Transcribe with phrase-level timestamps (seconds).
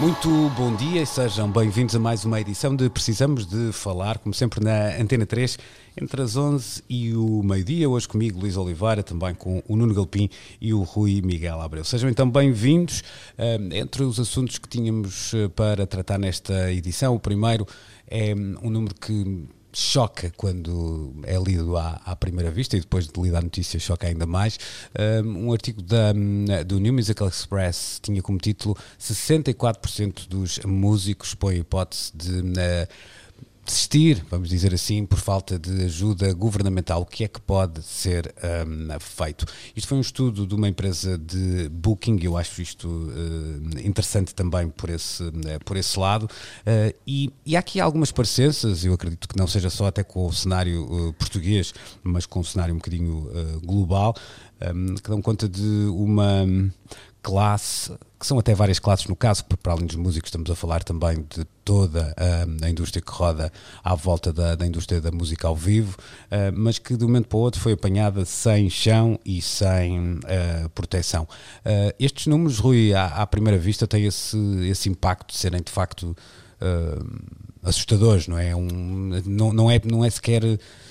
[0.00, 4.32] Muito bom dia e sejam bem-vindos a mais uma edição de Precisamos de Falar, como
[4.32, 5.58] sempre na Antena 3,
[6.00, 7.90] entre as 11 e o meio-dia.
[7.90, 10.30] Hoje comigo, Luís Oliveira, também com o Nuno Galpim
[10.60, 11.82] e o Rui Miguel Abreu.
[11.82, 13.00] Sejam então bem-vindos.
[13.36, 17.66] Uh, entre os assuntos que tínhamos eh, para tratar nesta edição, o primeiro
[18.06, 23.20] é um número que choca quando é lido à, à, primeira vista e depois de
[23.20, 24.58] ler a notícia choca ainda mais.
[25.24, 26.12] Um artigo da,
[26.66, 32.88] do New Musical Express tinha como título 64% dos músicos põem a hipótese de uh,
[33.68, 37.02] desistir, vamos dizer assim, por falta de ajuda governamental.
[37.02, 38.34] O que é que pode ser
[38.66, 39.44] um, feito?
[39.76, 44.70] Isto foi um estudo de uma empresa de booking, eu acho isto uh, interessante também
[44.70, 46.24] por esse, uh, por esse lado.
[46.24, 50.26] Uh, e, e, há aqui algumas parecenças, eu acredito que não seja só até com
[50.26, 53.30] o cenário português, mas com o cenário um bocadinho
[53.62, 54.14] global,
[54.74, 56.44] um, que dão conta de uma
[57.28, 60.54] classe, que são até várias classes no caso, porque para além dos músicos estamos a
[60.54, 63.52] falar também de toda a, a indústria que roda
[63.84, 67.28] à volta da, da, indústria da música ao vivo, uh, mas que de um momento
[67.28, 71.24] para o outro foi apanhada sem chão e sem uh, proteção.
[71.66, 75.70] Uh, estes números, Rui, à, à, primeira vista têm esse, esse impacto de serem de
[75.70, 76.16] facto
[77.62, 78.56] assustadores, não é?
[78.56, 80.42] Um, não, não, é não é sequer.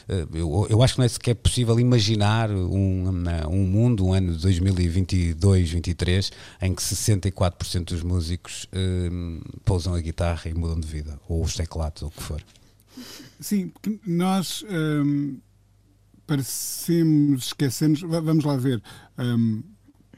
[0.08, 3.10] Eu, eu, acho que não é sequer possível imaginar um,
[3.50, 10.50] um mundo, um ano de 2022-23, em que 64% dos músicos um, pousam a guitarra
[10.50, 12.42] e mudam de vida, ou os teclados, ou o que for.
[13.40, 15.40] Sim, porque nós um,
[16.26, 18.02] parecemos esquecermos.
[18.02, 18.82] Vamos lá ver.
[19.18, 19.62] Um,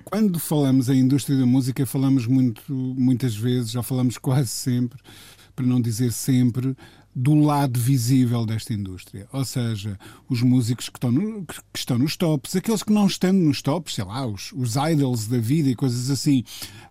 [0.03, 5.00] quando falamos em indústria da música, falamos muito, muitas vezes, já falamos quase sempre,
[5.56, 6.75] para não dizer sempre,
[7.22, 9.28] do lado visível desta indústria.
[9.34, 10.00] Ou seja,
[10.30, 13.96] os músicos que estão, no, que estão nos tops, aqueles que não estão nos tops,
[13.96, 16.46] sei lá, os, os idols da vida e coisas assim,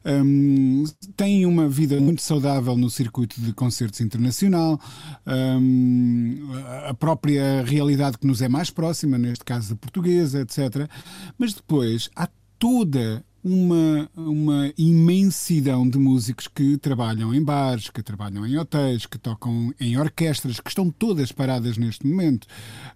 [0.05, 0.85] um,
[1.17, 4.79] têm uma vida muito saudável no circuito de concertos internacional,
[5.27, 6.37] um,
[6.87, 10.91] a própria realidade que nos é mais próxima, neste caso da portuguesa, etc.
[11.39, 12.29] Mas depois há
[12.59, 19.19] toda uma, uma imensidão de músicos que trabalham em bares, que trabalham em hotéis, que
[19.19, 22.47] tocam em orquestras, que estão todas paradas neste momento.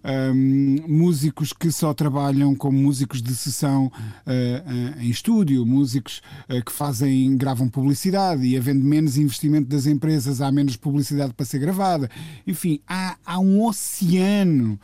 [0.03, 6.63] Um, músicos que só trabalham como músicos de sessão uh, uh, em estúdio, músicos uh,
[6.63, 11.59] que fazem, gravam publicidade e havendo menos investimento das empresas, há menos publicidade para ser
[11.59, 12.09] gravada.
[12.45, 14.79] Enfim, há, há um oceano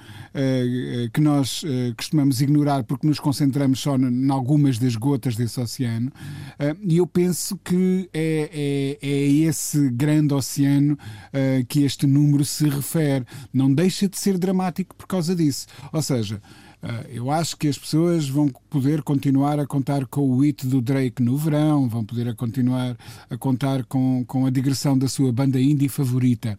[1.13, 1.63] que nós
[1.97, 6.11] costumamos ignorar porque nos concentramos só em algumas das gotas desse oceano.
[6.59, 12.45] Uh, e eu penso que é, é, é esse grande oceano uh, que este número
[12.45, 13.25] se refere.
[13.53, 15.67] Não deixa de ser dramático por causa disso.
[15.91, 16.41] Ou seja,
[16.81, 20.81] Uh, eu acho que as pessoas vão poder continuar a contar com o hit do
[20.81, 22.95] Drake no verão, vão poder a continuar
[23.29, 26.57] a contar com, com a digressão da sua banda indie favorita.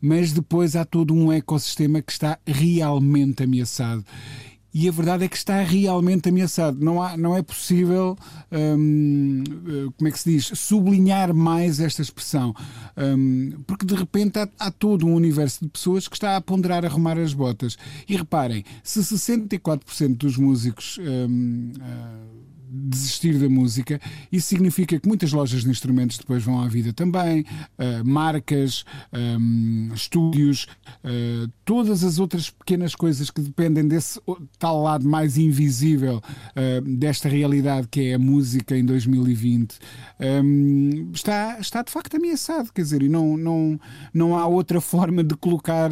[0.00, 4.02] Mas depois há todo um ecossistema que está realmente ameaçado
[4.74, 6.82] e a verdade é que está realmente ameaçado.
[6.82, 8.16] Não, há, não é possível,
[8.50, 9.44] hum,
[9.96, 12.54] como é que se diz, sublinhar mais esta expressão,
[12.96, 16.84] hum, porque de repente há, há, todo um universo de pessoas que está a ponderar
[16.84, 17.76] arrumar as botas.
[18.08, 20.98] E reparem, se 64% dos músicos.
[21.00, 22.41] Hum, uh,
[22.72, 24.00] desistir da música.
[24.30, 29.90] Isso significa que muitas lojas de instrumentos depois vão à vida também, uh, marcas, um,
[29.94, 30.66] estúdios,
[31.04, 34.20] uh, todas as outras pequenas coisas que dependem desse
[34.58, 39.78] tal lado mais invisível uh, desta realidade que é a música em 2020,
[40.42, 42.72] um, está, está de facto ameaçado.
[42.72, 43.78] Quer dizer, e não, não,
[44.14, 45.90] não há outra forma de colocar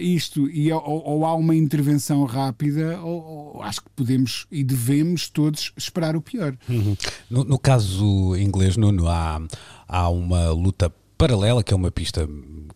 [0.00, 0.48] isto.
[0.50, 5.72] E, ou, ou, há uma intervenção rápida, ou, ou acho que podemos e devemos todos
[5.76, 6.56] esperar o pior.
[6.68, 6.96] Uhum.
[7.28, 9.40] No, no, caso inglês, Nuno, há,
[9.88, 12.26] há uma luta paralela, que é uma pista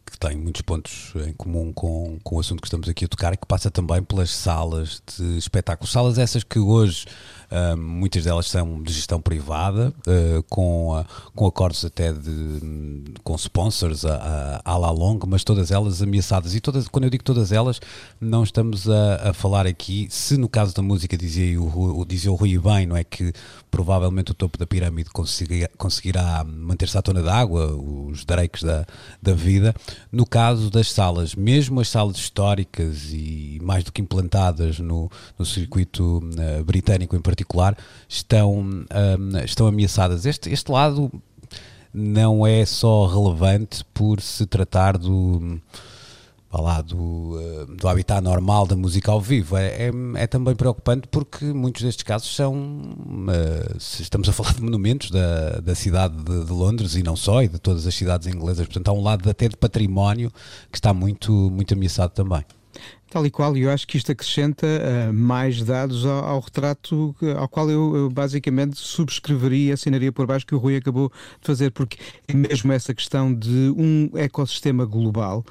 [0.04, 3.36] que tem muitos pontos em comum com, com o assunto que estamos aqui a tocar
[3.36, 5.88] que passa também pelas salas de espetáculo.
[5.88, 7.06] Salas essas que hoje
[7.54, 11.04] Uh, muitas delas são de gestão privada, uh, com, uh,
[11.36, 16.52] com acordos até de, com sponsors a la long, mas todas elas ameaçadas.
[16.56, 17.80] E todas, quando eu digo todas elas,
[18.20, 22.32] não estamos a, a falar aqui, se no caso da música dizia o, o, dizia
[22.32, 23.32] o Rui bem, não é que
[23.70, 28.84] provavelmente o topo da pirâmide conseguirá, conseguirá manter-se à tona d'água, os drakes da,
[29.22, 29.72] da vida.
[30.10, 35.08] No caso das salas, mesmo as salas históricas e mais do que implantadas no,
[35.38, 37.43] no circuito uh, britânico em particular,
[38.08, 38.84] estão, um,
[39.44, 40.26] estão ameaçadas.
[40.26, 41.10] Este, este lado
[41.92, 45.60] não é só relevante por se tratar do
[46.60, 49.56] lá, do, eh, do habitat normal da música ao vivo.
[49.56, 52.54] É, é, é, também preocupante porque muitos destes casos são.
[52.54, 57.42] Uh, estamos a falar de monumentos da, da cidade de, de, Londres e não só,
[57.42, 58.66] e de todas as cidades inglesas.
[58.66, 60.30] Portanto, há um lado até de património
[60.70, 62.44] que está muito, muito ameaçado também.
[63.14, 67.14] Tal e qual, e eu acho que isto acrescenta uh, mais dados ao, ao, retrato
[67.38, 71.70] ao qual eu, eu, basicamente subscreveria, assinaria por baixo que o Rui acabou de fazer,
[71.70, 71.96] porque
[72.26, 75.44] é mesmo essa questão de um ecossistema global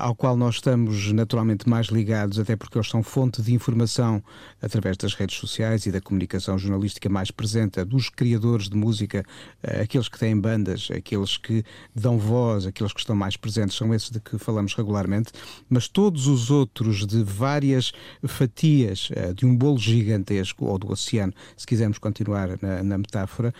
[0.00, 4.22] ao qual nós estamos naturalmente mais ligados, até porque eles são fonte de informação
[4.60, 9.24] através das redes sociais e da comunicação jornalística mais presente dos criadores de música,
[9.62, 11.64] uh, aqueles que têm bandas, aqueles que
[11.94, 15.32] dão voz, aqueles que estão mais presentes, são esses de que falamos regularmente,
[15.68, 17.92] mas todos os outros de várias
[18.26, 23.52] fatias uh, de um bolo gigantesco ou do oceano, se quisermos continuar na, na metáfora,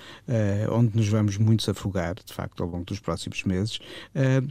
[0.71, 3.79] onde nos vamos muito afogar, de facto, ao longo dos próximos meses,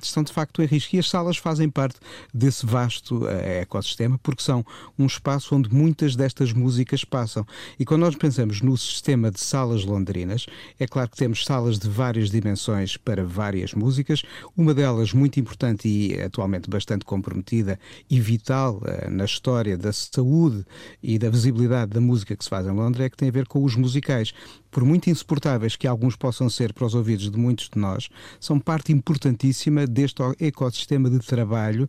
[0.02, 0.96] estão de facto em risco.
[0.96, 2.00] E as salas fazem fazem parte
[2.32, 4.64] desse vasto uh, ecossistema, porque são
[4.98, 7.46] um espaço onde muitas destas músicas passam.
[7.80, 10.46] E quando nós pensamos no sistema de salas londrinas,
[10.80, 14.22] é claro que temos salas de várias dimensões para várias músicas,
[14.56, 17.80] uma delas muito importante e atualmente bastante comprometida
[18.10, 20.64] e vital uh, na história da saúde
[21.02, 23.48] e da visibilidade da música que se faz em Londres é que tem a ver
[23.48, 24.34] com os musicais
[24.72, 28.10] por muito insuportáveis que alguns possam ser para os ouvidos de muitos de nós,
[28.40, 31.88] são parte importantíssima deste ecossistema de trabalho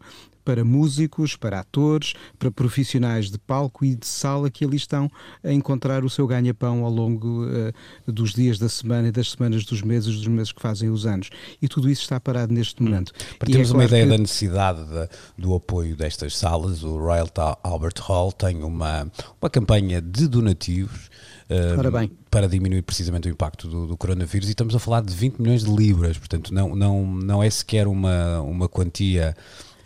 [0.48, 5.10] para músicos, para atores, para profissionais de palco e de sala que ali estão
[5.44, 9.62] a encontrar o seu ganha-pão ao longo uh, dos dias da semana e das semanas
[9.66, 11.28] dos meses, dos meses que fazem os anos.
[11.60, 12.86] E tudo isso está parado neste hum.
[12.86, 13.12] momento.
[13.14, 13.34] Hum.
[13.38, 14.10] Para termos é uma ideia que...
[14.10, 17.28] da necessidade de, do apoio destas salas, o Royal
[17.62, 19.06] Albert Hall tem uma,
[19.38, 21.10] uma campanha de donativos
[21.50, 25.40] uh, para diminuir precisamente o impacto do, do, coronavírus e estamos a falar de 20
[25.40, 29.36] milhões de libras, portanto não, não, não é sequer uma, uma quantia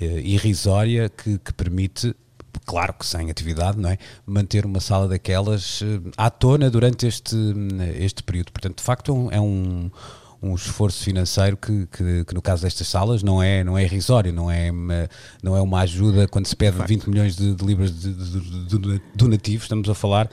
[0.03, 2.15] irrisória que, que permite
[2.65, 3.99] claro que sem atividade, não é?
[4.27, 7.37] Manter uma sala daquelas uh, à tona durante este,
[7.99, 8.53] este período.
[8.53, 9.91] Portanto, de facto, é um,
[10.43, 14.33] um esforço financeiro que, que, que, no caso destas salas não é, não é irrisório,
[14.33, 15.09] não é, uma,
[15.43, 19.03] não é uma ajuda quando se pede 20 milhões de, de libras de, de, de,
[19.15, 20.29] donativos, estamos a falar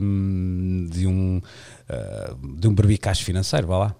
[0.00, 3.96] um, de um uh, de um berbicacho financeiro, vá lá.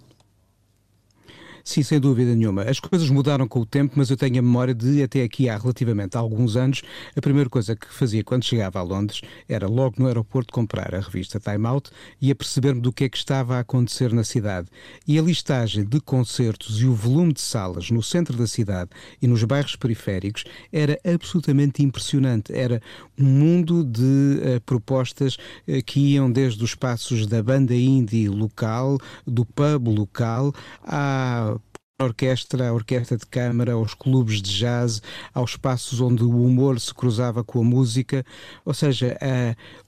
[1.66, 2.62] Sim, sem dúvida nenhuma.
[2.62, 5.58] As coisas mudaram com o tempo, mas eu tenho a memória de, até aqui há
[5.58, 6.80] relativamente alguns anos,
[7.16, 11.00] a primeira coisa que fazia quando chegava a Londres era logo no aeroporto comprar a
[11.00, 11.90] revista Time Out
[12.22, 14.68] e aperceber-me do que é que estava a acontecer na cidade.
[15.08, 18.90] E a listagem de concertos e o volume de salas no centro da cidade
[19.20, 22.54] e nos bairros periféricos era absolutamente impressionante.
[22.54, 22.80] Era
[23.18, 25.36] um mundo de uh, propostas
[25.68, 30.52] uh, que iam desde os passos da banda indie local, do pub local,
[30.82, 31.56] a
[31.98, 35.00] a orquestra, a orquestra de câmara, aos clubes de jazz,
[35.32, 38.22] aos espaços onde o humor se cruzava com a música.
[38.66, 39.16] Ou seja,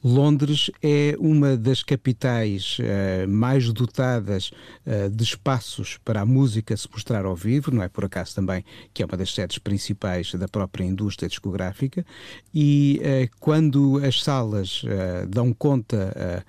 [0.03, 4.51] Londres é uma das capitais uh, mais dotadas
[4.87, 8.65] uh, de espaços para a música se mostrar ao vivo, não é por acaso também
[8.95, 12.07] que é uma das sedes principais da própria indústria discográfica.
[12.55, 14.83] E uh, quando as salas
[15.29, 16.45] dão conta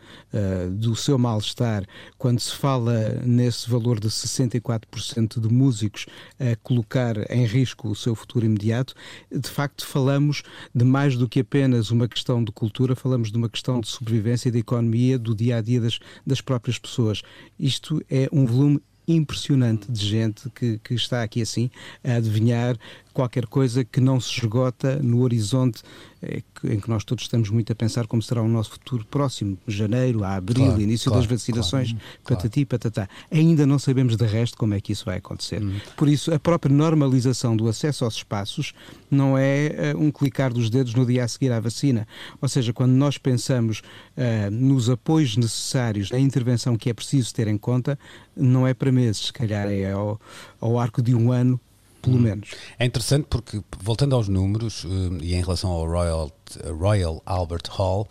[0.71, 1.83] do seu mal-estar,
[2.17, 6.05] quando se fala nesse valor de 64% de de músicos
[6.39, 8.93] a colocar em risco o seu futuro imediato,
[9.31, 13.49] de facto falamos de mais do que apenas uma questão de cultura, falamos de uma
[13.49, 17.21] questão de sobrevivência, de economia, do dia a dia das, das próprias pessoas.
[17.59, 21.71] Isto é um volume impressionante de gente que, que está aqui assim
[22.03, 22.77] a adivinhar
[23.13, 25.81] qualquer coisa que não se esgota no horizonte
[26.21, 29.57] eh, em que nós todos estamos muito a pensar como será o nosso futuro próximo,
[29.67, 33.09] janeiro, a abril, claro, início claro, das vacinações, claro, patati patatá.
[33.31, 35.61] Ainda não sabemos de resto como é que isso vai acontecer.
[35.63, 35.79] Hum.
[35.95, 38.73] Por isso, a própria normalização do acesso aos espaços
[39.09, 42.07] não é uh, um clicar dos dedos no dia a seguir à vacina.
[42.41, 47.47] Ou seja, quando nós pensamos uh, nos apoios necessários, na intervenção que é preciso ter
[47.47, 47.97] em conta,
[48.35, 50.19] não é para meses, se calhar é ao,
[50.59, 51.59] ao arco de um ano
[52.01, 52.21] pelo hum.
[52.21, 52.51] menos.
[52.77, 56.31] É interessante porque, voltando aos números, uh, e em relação ao Royal
[56.79, 58.07] Royal Albert Hall.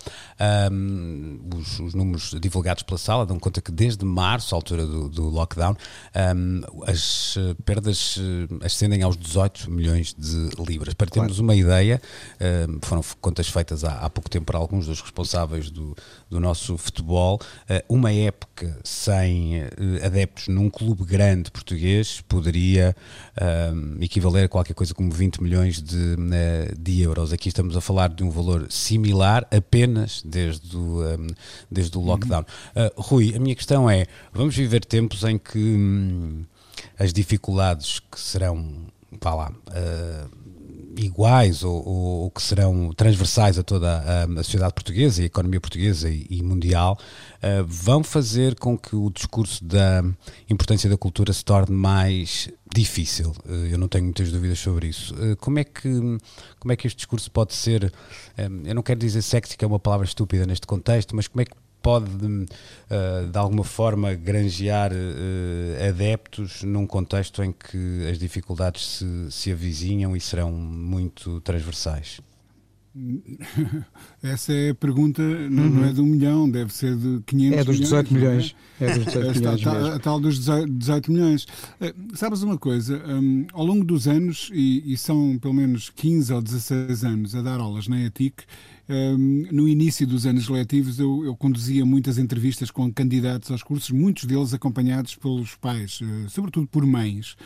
[0.70, 5.28] Um, os, os, números divulgados pela sala dão conta que desde março, altura do, do
[5.28, 5.76] lockdown,
[6.36, 8.18] um, as perdas
[8.62, 10.94] ascendem aos 18 milhões de libras.
[10.94, 11.44] Para termos claro.
[11.44, 12.00] uma ideia,
[12.68, 15.96] um, foram contas feitas há, há, pouco tempo para alguns dos responsáveis do,
[16.30, 17.40] do nosso futebol.
[17.88, 19.62] Uma época sem
[20.04, 22.94] adeptos num clube grande português poderia
[24.00, 26.16] equivaler a qualquer coisa como 20 milhões de,
[26.78, 27.32] de euros.
[27.32, 31.26] Aqui estamos a falar de um valor similar apenas desde o, um,
[31.70, 32.42] desde o lockdown.
[32.42, 36.44] Uh, Rui, a minha questão é: vamos viver tempos em que hum,
[36.98, 38.86] as dificuldades que serão,
[39.20, 40.30] vá lá, uh,
[40.98, 45.60] iguais ou, ou, que serão transversais a toda a, a sociedade portuguesa e a economia
[45.60, 46.98] portuguesa e, e mundial,
[47.36, 50.04] uh, vão fazer com que o discurso da
[50.48, 53.32] importância da cultura se torne mais difícil.
[53.46, 55.14] Uh, eu não tenho muitas dúvidas sobre isso.
[55.14, 55.90] Uh, como, é que,
[56.58, 57.92] como é que este discurso pode ser,
[58.64, 61.44] eu não quero dizer sexy, que é uma palavra estúpida neste contexto, mas como é
[61.44, 61.52] que
[61.82, 69.30] pode uh, de alguma forma granjear uh, adeptos num contexto em que as dificuldades se,
[69.30, 72.20] se avizinham e serão muito transversais?
[74.22, 75.70] Essa é a pergunta, não, uhum.
[75.70, 78.56] não, é de um milhão, deve ser de 500 É dos 18 milhões.
[78.80, 78.84] É?
[78.84, 79.66] é dos 18 milhões.
[79.66, 81.44] A, a, tal dos 18 milhões.
[81.80, 83.02] Uh, sabes uma coisa?
[83.06, 87.42] Um, ao longo dos anos, e, e, são pelo menos 15 ou 16 anos a
[87.42, 88.44] dar aulas na ETIC,
[88.88, 93.90] um, no início dos anos letivos, eu, eu, conduzia muitas entrevistas com candidatos aos cursos,
[93.90, 97.36] muitos deles acompanhados pelos pais, uh, sobretudo por mães.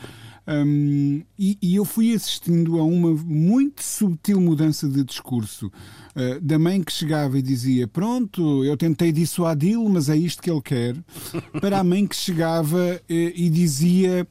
[0.47, 5.67] Um, e, e, eu fui assistindo a uma muito subtil mudança de discurso.
[6.15, 10.51] Uh, da mãe que chegava e dizia: Pronto, eu tentei dissuadi-lo, mas é isto que
[10.51, 10.97] ele quer.
[11.61, 14.27] Para a mãe que chegava uh, e dizia: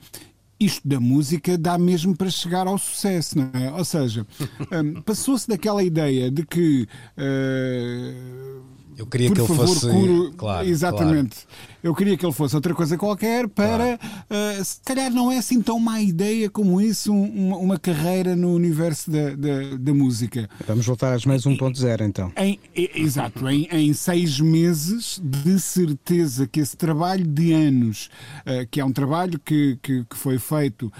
[0.61, 3.71] isto da música dá mesmo para chegar ao sucesso, não é?
[3.71, 4.25] Ou seja,
[4.71, 6.87] um, passou-se daquela ideia de que.
[7.17, 8.61] Uh,
[8.97, 9.89] eu queria Por que ele favor, fosse.
[9.89, 10.33] Curo...
[10.37, 11.45] Claro, Exatamente.
[11.45, 11.71] Claro.
[11.83, 13.97] Eu queria que ele fosse outra coisa qualquer para.
[13.97, 14.59] Claro.
[14.59, 18.53] Uh, se calhar não é assim tão má ideia como isso, um, uma, carreira no
[18.53, 20.47] universo da, da, da, música.
[20.67, 22.31] Vamos voltar às mais 1.0 então.
[22.37, 23.47] Em, exato.
[23.49, 28.09] em, em seis meses, de certeza que esse trabalho de anos,
[28.41, 30.91] uh, que é um trabalho que, que, que foi feito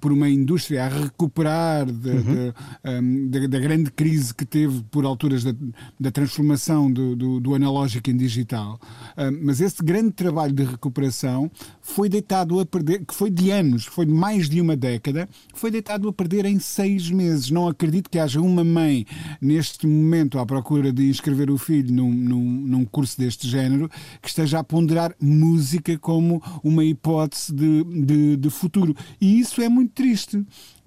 [0.00, 3.28] por uma indústria a recuperar uhum.
[3.28, 5.54] de, da grande crise que teve por alturas da,
[5.98, 8.78] da transformação do, do, do, analógico em digital.
[9.42, 14.06] mas esse grande trabalho de recuperação foi deitado a perder, que foi de anos, foi
[14.06, 17.50] de mais de uma década, foi deitado a perder em seis meses.
[17.50, 19.06] Não acredito que haja uma mãe
[19.40, 23.88] neste momento à procura de inscrever o filho num, num, num curso deste género
[24.20, 28.94] que esteja a ponderar música como uma hipótese de, de, de futuro.
[29.20, 30.44] E isso é muito triste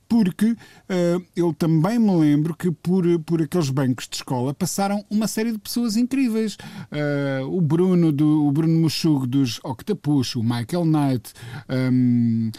[0.08, 5.28] porque uh, eu também me lembro que por, por aqueles bancos de escola passaram uma
[5.28, 6.56] série de pessoas incríveis.
[6.56, 11.34] Uh, o Bruno do o Bruno Muxugo dos Octopus, o Michael Knight,
[11.70, 12.52] um,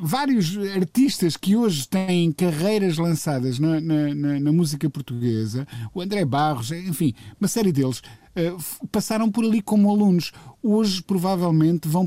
[0.00, 6.24] vários artistas que hoje têm carreiras lançadas na, na, na, na, música portuguesa, o André
[6.24, 10.32] Barros, enfim, uma série deles uh, passaram por ali como alunos.
[10.62, 12.06] Hoje provavelmente vão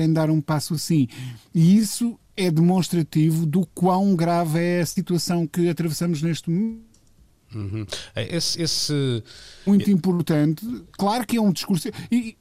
[0.00, 1.08] em dar um passo assim.
[1.54, 6.92] E isso é demonstrativo do quão grave é a situação que atravessamos neste momento.
[7.54, 7.86] Uhum.
[8.14, 9.22] É, esse, esse,
[9.66, 10.66] Muito importante.
[10.92, 11.88] Claro que é um discurso.
[12.10, 12.36] E,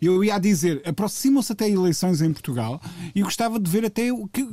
[0.00, 2.80] eu ia dizer, aproximam-se até eleições em Portugal
[3.14, 4.48] e gostava de ver até o que,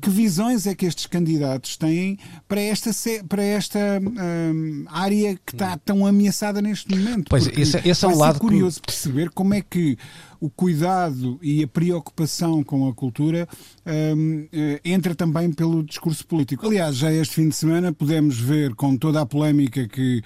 [0.00, 2.90] que visões é que estes candidatos têm para esta,
[3.26, 7.28] para esta hum, área que está tão ameaçada neste momento.
[7.30, 8.86] Pois, esse, esse é um lado curioso que...
[8.86, 9.96] perceber como é que
[10.42, 13.48] o cuidado e a preocupação com a cultura
[13.86, 16.66] um, eh, entra também pelo discurso político.
[16.66, 20.20] Aliás, já este fim de semana pudemos ver com toda a polémica que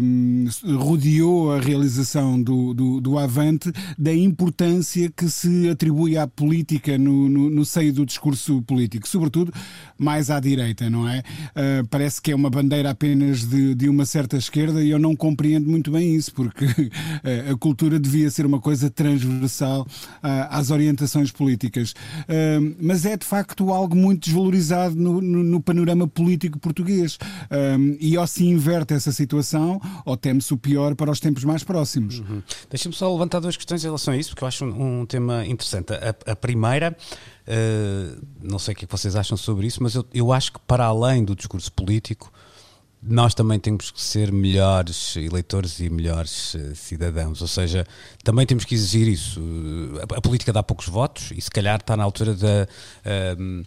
[0.00, 0.46] um,
[0.78, 7.28] rodeou a realização do, do, do, Avante, da importância que se atribui à política no,
[7.28, 9.52] no, no seio do discurso político, sobretudo
[9.98, 11.24] mais à direita, não é?
[11.56, 15.16] Uh, parece que é uma bandeira apenas de, de uma certa esquerda e eu não
[15.16, 16.66] compreendo muito bem isso, porque
[17.50, 19.86] a cultura devia ser uma coisa transversal transversal
[20.22, 21.94] ah, às orientações políticas.
[22.28, 27.18] Ah, mas é de facto algo muito desvalorizado no, no, no panorama político português.
[27.50, 31.64] Ah, e ou se inverte essa situação, ou teme-se o pior para os tempos mais
[31.64, 32.20] próximos.
[32.20, 32.42] Uhum.
[32.68, 35.46] Deixa-me só levantar duas questões em relação a isso, porque eu acho um, um tema
[35.46, 35.92] interessante.
[35.92, 36.96] A, a primeira.
[37.48, 40.60] Uh, não sei o que é vocês acham sobre isso, mas eu, eu acho que
[40.60, 42.32] para além do discurso político,
[43.02, 47.86] nós também temos que ser melhores eleitores e melhores uh, cidadãos, ou seja,
[48.22, 49.40] também temos que exigir isso.
[50.02, 53.66] A, política dá poucos votos e se calhar está na altura de, uh,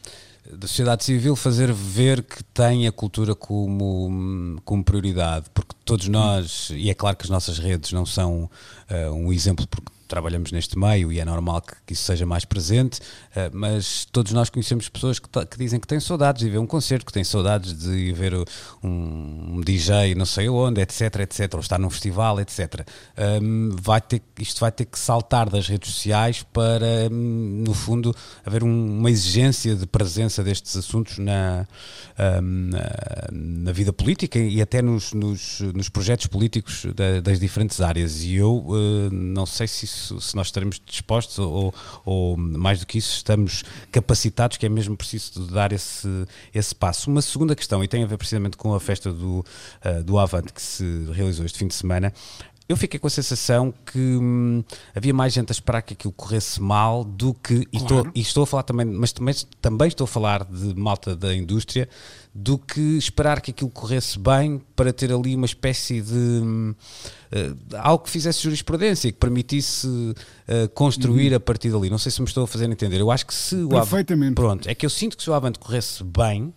[0.55, 6.69] da sociedade civil fazer ver que tem a cultura como, como prioridade, porque todos nós,
[6.75, 8.43] e é claro que as nossas redes não são
[8.89, 12.45] uh, um exemplo, porque trabalhamos neste meio e é normal que, que isso seja mais
[12.45, 16.59] presente, uh, mas todos nós conhecemos pessoas que, que, dizem que têm saudades de ver
[16.59, 18.45] um concerto, que têm saudades de ver um,
[18.83, 22.85] um DJ não sei onde, etc, etc, ou estar num festival, etc.
[23.41, 28.15] Um, vai ter, isto vai ter que saltar das redes sociais para, um, no fundo,
[28.45, 31.65] haver um, uma exigência de presença destes assuntos na,
[32.19, 32.79] na,
[33.31, 38.21] na, vida política e até nos, nos, nos projetos políticos da, das diferentes áreas.
[38.21, 41.73] E eu uh, não sei se isso isso, se nós estaremos dispostos ou,
[42.05, 46.07] ou, mais do que isso, estamos capacitados, que é mesmo preciso dar esse,
[46.53, 47.09] esse passo.
[47.09, 49.39] Uma segunda questão, e tem a ver precisamente com a festa do,
[49.85, 50.83] uh, do Avante que se
[51.13, 52.13] realizou este fim de semana,
[52.67, 54.63] eu fiquei com a sensação que hum,
[54.95, 57.65] havia mais gente a esperar que aquilo corresse mal do que.
[57.65, 57.69] Claro.
[57.71, 61.15] E, estou, e, estou, a falar também, mas também, também estou a falar de malta
[61.15, 61.89] da indústria,
[62.35, 66.13] do que esperar que aquilo corresse bem para ter ali uma espécie de.
[66.13, 66.75] Uh,
[67.77, 71.37] algo que fizesse jurisprudência, que permitisse uh, construir uhum.
[71.37, 71.89] a partir dali.
[71.89, 72.99] Não sei se me estou a fazer entender.
[72.99, 74.33] Eu acho que se o Perfeitamente.
[74.33, 76.53] pronto, é que eu sinto que se o Avante corresse bem,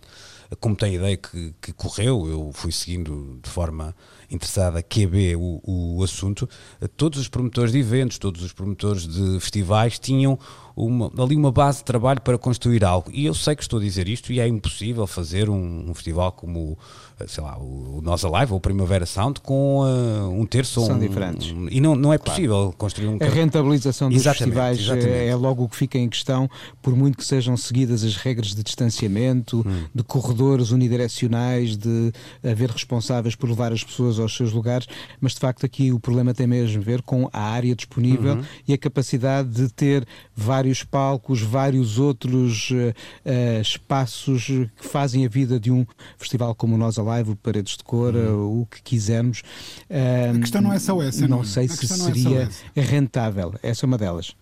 [0.59, 3.95] como tem a ideia que, que correu, eu fui seguindo de forma
[4.29, 6.49] interessada QB o, o assunto,
[6.95, 10.37] todos os promotores de eventos, todos os promotores de festivais tinham
[10.75, 13.09] uma, ali uma base de trabalho para construir algo.
[13.11, 16.31] E eu sei que estou a dizer isto e é impossível fazer um, um festival
[16.31, 16.77] como
[17.25, 20.95] sei lá, o, o Nós Alive ou o Primavera Sound com uh, um terço São
[20.95, 21.51] um, diferentes.
[21.51, 22.73] Um, e não, não é possível claro.
[22.73, 23.17] construir um.
[23.19, 25.29] A rentabilização dos exatamente, festivais exatamente.
[25.29, 26.47] é logo o que fica em questão,
[26.79, 29.85] por muito que sejam seguidas as regras de distanciamento, hum.
[29.95, 32.11] de corredores unidirecionais, de
[32.43, 34.87] haver responsáveis por levar as pessoas aos seus lugares,
[35.19, 38.43] mas de facto aqui o problema tem mesmo a ver com a área disponível uhum.
[38.67, 40.05] e a capacidade de ter
[40.35, 45.85] vários palcos, vários outros uh, uh, espaços que fazem a vida de um
[46.17, 48.61] festival como Nós Alive live, Paredes de Cor, uhum.
[48.61, 49.43] o que quisermos.
[49.89, 53.53] a questão não é só essa, não, não sei se é seria é rentável.
[53.61, 54.35] Essa é uma delas.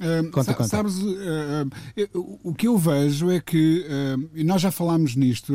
[0.00, 0.68] Uh, conta, conta.
[0.68, 1.06] Sabes, uh,
[2.14, 3.86] uh, o que eu vejo é que,
[4.34, 5.54] e nós já falámos nisto,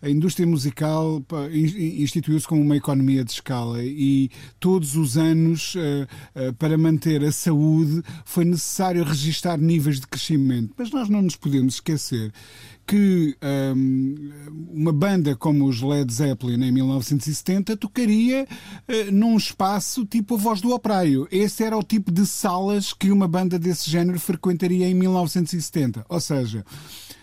[0.00, 5.74] a indústria musical instituiu-se como uma economia de escala e todos os anos,
[6.58, 10.74] para manter a saúde, foi necessário registar níveis de crescimento.
[10.76, 12.32] Mas nós não nos podemos esquecer
[12.86, 13.36] que
[13.74, 14.30] um,
[14.70, 20.60] uma banda como os Led Zeppelin em 1970 tocaria uh, num espaço tipo a Voz
[20.60, 21.26] do Operário.
[21.30, 26.04] Esse era o tipo de salas que uma banda desse género frequentaria em 1970.
[26.08, 26.64] Ou seja,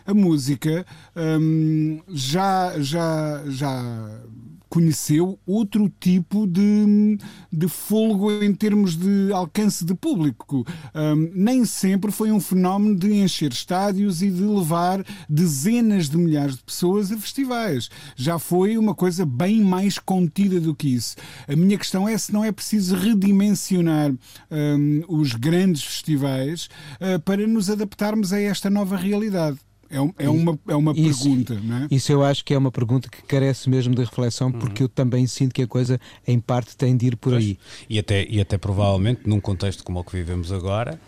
[0.05, 4.21] a música um, já, já, já
[4.69, 7.17] conheceu outro tipo de,
[7.51, 10.65] de folgo em termos de alcance de público.
[10.93, 16.57] Um, nem sempre foi um fenómeno de encher estádios e de levar dezenas de milhares
[16.57, 17.89] de pessoas a festivais.
[18.15, 21.15] Já foi uma coisa bem mais contida do que isso.
[21.47, 26.69] A minha questão é se não é preciso redimensionar um, os grandes festivais
[27.01, 29.57] uh, para nos adaptarmos a esta nova realidade.
[29.89, 31.87] É, é uma, é uma isso, pergunta, não é?
[31.89, 34.85] Isso eu acho que é uma pergunta que carece mesmo de reflexão, porque uhum.
[34.85, 37.43] eu também sinto que a coisa, em parte, tem de ir por pois.
[37.43, 37.57] aí.
[37.89, 40.99] E até, e até provavelmente, num contexto como o que vivemos agora,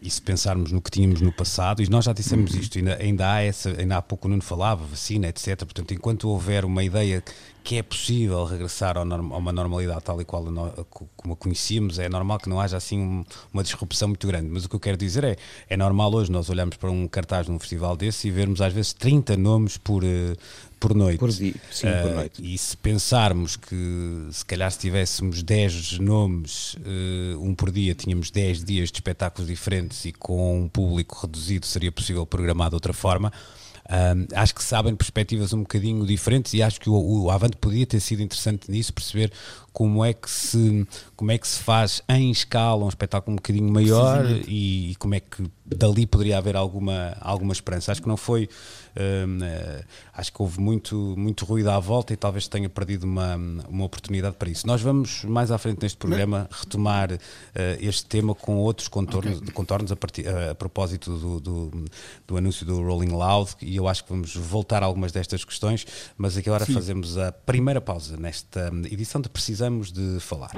[0.00, 3.32] e se pensarmos no que tínhamos no passado, e nós já dissemos isto, ainda, ainda,
[3.32, 5.56] há essa, ainda há pouco o Nuno falava, vacina, etc.
[5.58, 7.22] Portanto, enquanto houver uma ideia
[7.64, 10.42] que é possível regressar a uma normalidade tal e qual
[11.16, 14.48] como a conhecíamos, é normal que não haja assim uma disrupção muito grande.
[14.48, 15.36] Mas o que eu quero dizer é,
[15.68, 18.94] é normal hoje nós olharmos para um cartaz num festival desse e vermos às vezes
[18.94, 20.34] 30 nomes por, eh,
[20.78, 21.18] por noite.
[21.18, 22.42] Por dia, sim, uh, por noite.
[22.42, 28.30] E se pensarmos que se calhar se tivéssemos 10 nomes, uh, um por dia, tínhamos
[28.30, 32.92] 10 dias de espetáculos diferentes e com um público reduzido seria possível programar de outra
[32.92, 33.32] forma.
[33.90, 37.86] Um, acho que sabem perspectivas um bocadinho diferentes e acho que o, o Avante podia
[37.86, 39.32] ter sido interessante nisso, perceber
[39.78, 43.72] como é que se, como é que se faz em escala um espetáculo um bocadinho
[43.72, 47.92] maior e, e, como é que dali poderia haver alguma, alguma esperança.
[47.92, 48.48] Acho que não foi.
[48.96, 53.36] uh, acho que houve muito, muito ruído à volta e talvez tenha perdido uma,
[53.68, 54.66] uma oportunidade para isso.
[54.66, 57.18] Nós vamos mais à frente neste programa retomar uh,
[57.78, 59.52] este tema com outros contornos, okay.
[59.52, 61.84] contornos a, partir, a propósito do, do,
[62.26, 65.86] do, anúncio do Rolling Loud e eu acho que vamos voltar a algumas destas questões,
[66.16, 66.74] mas aqui agora Sim.
[66.74, 69.28] fazemos a primeira pausa nesta edição de
[69.68, 70.50] Precisamos de Falar.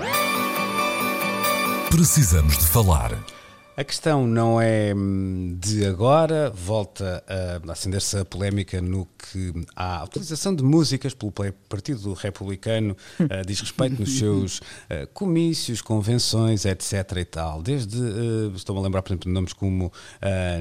[1.90, 3.39] Precisamos de Falar
[3.76, 10.04] A questão não é hum, de agora, volta a acender-se a polémica no que a
[10.04, 11.32] utilização de músicas pelo
[11.68, 16.92] Partido Republicano uh, diz respeito nos seus uh, comícios, convenções, etc.
[17.16, 17.62] e tal.
[17.62, 19.92] Desde, uh, estou-me a lembrar, por exemplo, de nomes como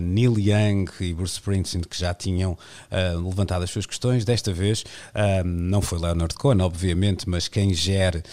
[0.01, 2.57] Neil Young e Bruce Springsteen, que já tinham
[2.91, 4.23] levantado as suas questões.
[4.23, 4.83] Desta vez,
[5.43, 8.23] não foi Leonard Cohen, obviamente, mas quem gere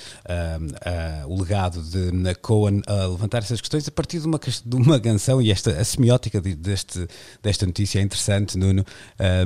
[1.26, 5.40] o legado de Cohen a levantar essas questões a partir de uma, de uma canção,
[5.40, 7.06] e esta, a semiótica deste,
[7.42, 8.84] desta notícia é interessante, Nuno.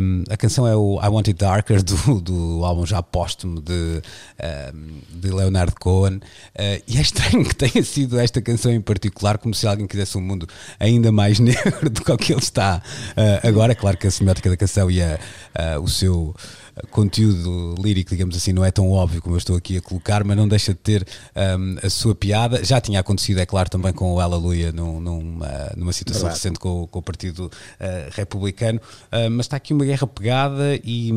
[0.01, 4.03] Um, a canção é o I Want It Darker, do, do álbum já póstumo de,
[4.75, 6.16] um, de Leonard Cohen.
[6.16, 10.16] Uh, e é estranho que tenha sido esta canção em particular, como se alguém quisesse
[10.19, 13.75] um mundo ainda mais negro do que o que ele está uh, agora.
[13.75, 15.19] Claro que a semiótica da canção e a,
[15.77, 16.35] uh, o seu
[16.91, 20.37] conteúdo lírico, digamos assim, não é tão óbvio como eu estou aqui a colocar, mas
[20.37, 21.07] não deixa de ter
[21.59, 22.65] um, a sua piada.
[22.65, 26.39] Já tinha acontecido, é claro, também com o Aleluia num, numa, numa situação Verdade.
[26.39, 27.51] recente com, com, o Partido uh,
[28.13, 31.11] Republicano, uh, mas está aqui uma guerra pegada e,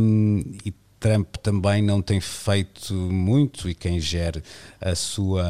[0.65, 4.41] e Trump também não tem feito muito e quem gere
[4.79, 5.45] a sua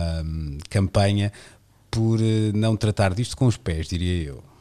[0.69, 1.31] campanha
[1.91, 4.52] por uh, não tratar disto com os pés, diria eu.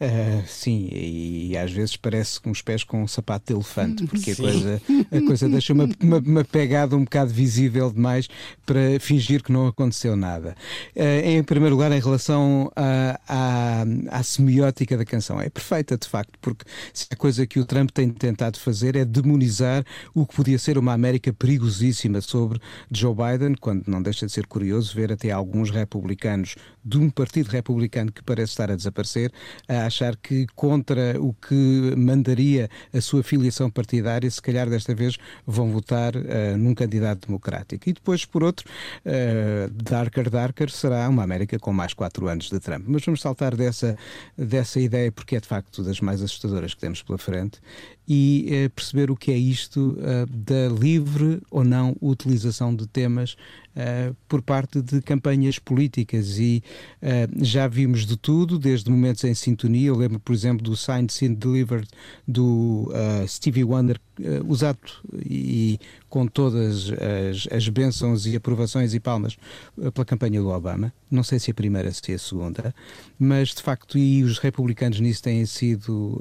[0.00, 4.06] Uh, sim, e, e, às vezes parece com os pés com um sapato de elefante,
[4.06, 8.28] porque a coisa, a coisa deixa uma, uma, uma, pegada um bocado visível demais
[8.64, 10.54] para fingir que não aconteceu nada.
[10.94, 16.06] Uh, em primeiro lugar, em relação à, à, à semiótica da canção, é perfeita de
[16.06, 16.64] facto, porque
[17.10, 19.84] a coisa que o Trump tem tentado fazer é demonizar
[20.14, 24.46] o que podia ser uma América perigosíssima sobre Joe Biden, quando não deixa de ser
[24.46, 29.32] curioso ver até alguns republicanos de um partido republicano que parece estar a desaparecer
[29.68, 35.16] a achar que contra o que mandaria a sua filiação partidária, se calhar desta vez
[35.46, 37.88] vão votar uh, num candidato democrático.
[37.88, 38.66] E depois, por outro,
[39.04, 42.84] uh, Darker Darker será uma América com mais quatro anos de Trump.
[42.86, 43.96] Mas vamos saltar dessa,
[44.36, 47.60] dessa ideia porque é de facto das mais assustadoras que temos pela frente
[48.06, 53.36] e uh, perceber o que é isto da livre ou não utilização de temas
[53.78, 56.64] Uh, por parte de campanhas políticas e
[57.00, 59.86] uh, já vimos de tudo, desde momentos em sintonia.
[59.86, 61.86] Eu lembro, por exemplo, do Signed, Sin Delivered
[62.26, 64.00] do uh, Stevie Wonder,
[64.48, 64.80] usado
[65.24, 69.36] e com todas as, as bênçãos e aprovações e palmas
[69.94, 70.92] pela campanha do Obama.
[71.08, 72.74] Não sei se a primeira, se a segunda,
[73.16, 76.20] mas de facto, e os republicanos nisso têm sido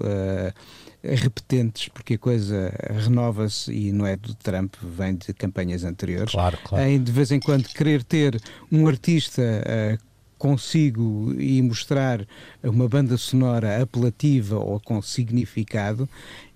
[1.03, 6.31] repetentes, porque a coisa renova-se e não é do Trump, vem de campanhas anteriores.
[6.31, 6.85] Claro, claro.
[6.85, 10.06] Em de vez em quando querer ter um artista uh,
[10.37, 12.25] consigo e mostrar
[12.63, 16.07] uma banda sonora apelativa ou com significado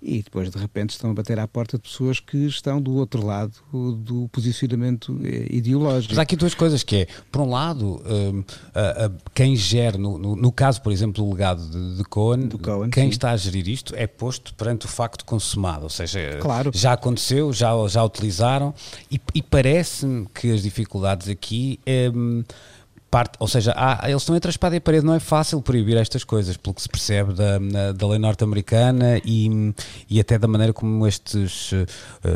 [0.02, 3.24] e depois de repente estão a bater à porta de pessoas que estão do outro
[3.24, 6.12] lado do posicionamento eh, ideológico.
[6.12, 8.42] Mas há aqui duas coisas que é, por um lado, um,
[8.74, 12.48] a, a, quem gera, no, no, no, caso, por exemplo, do legado de, de Cohen,
[12.48, 13.10] Cohen quem sim.
[13.10, 16.72] está a gerir isto é posto perante o facto consumado, ou seja, claro.
[16.74, 18.74] já aconteceu, já, já utilizaram
[19.10, 21.78] e, e parece-me que as dificuldades aqui...
[22.12, 22.42] Um,
[23.12, 25.60] parte, ou seja, há, eles estão entre a espada e a parede, não é fácil
[25.60, 27.58] proibir estas coisas, pelo que se percebe da,
[27.92, 29.74] da lei norte-americana e,
[30.08, 31.86] e até da maneira como estes, uh,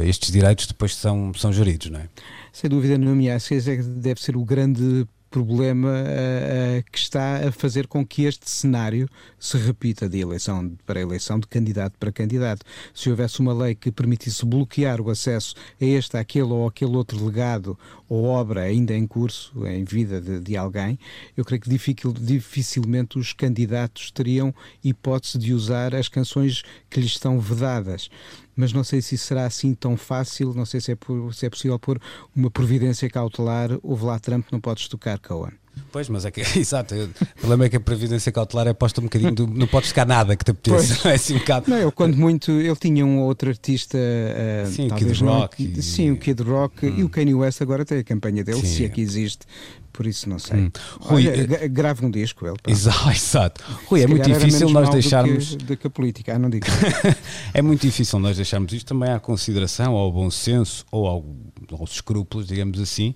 [0.03, 2.09] estes direitos depois são, são geridos, não é?
[2.53, 7.87] Sem dúvida e acho que deve ser o grande problema uh, que está a fazer
[7.87, 9.07] com que este cenário
[9.39, 12.65] se repita de eleição para eleição, de candidato para candidato.
[12.95, 17.23] Se houvesse uma lei que permitisse bloquear o acesso a este, aquele ou aquele outro
[17.23, 20.99] legado ou obra ainda em curso, em vida de, de alguém,
[21.37, 27.11] eu creio que dificil, dificilmente os candidatos teriam hipótese de usar as canções que lhes
[27.11, 28.09] estão vedadas
[28.57, 31.47] mas não sei se isso será assim tão fácil, não sei se é, por, se
[31.47, 32.01] é possível pôr
[32.35, 35.53] uma providência cautelar, houve lá Trump, não podes tocar Cohen.
[35.93, 39.05] Pois, mas é que, exato, o problema é que a previdência cautelar é posta um
[39.05, 41.71] bocadinho, do, não podes tocar nada que te apeteça, não é assim um bocado.
[41.71, 45.65] Não, eu quando muito, ele tinha um outro artista, uh, sim, o Kid Rock.
[45.65, 45.83] Não, e...
[45.83, 46.95] Sim, o Kid Rock hum.
[46.99, 48.67] e o Kanye West agora tem a campanha dele, sim.
[48.67, 49.47] se é que existe,
[49.97, 50.61] por isso não sei.
[50.61, 50.71] Hum.
[51.01, 52.57] Rui, Olha, uh, grave um disco ele.
[52.69, 53.65] Exato, exato.
[53.87, 55.55] Rui, é muito difícil nós deixarmos.
[55.55, 56.67] Do que, do que a política, ah, não digo.
[57.55, 61.25] é muito difícil nós deixarmos isto também à consideração, ao bom senso ou ao,
[61.73, 63.15] aos escrúpulos, digamos assim,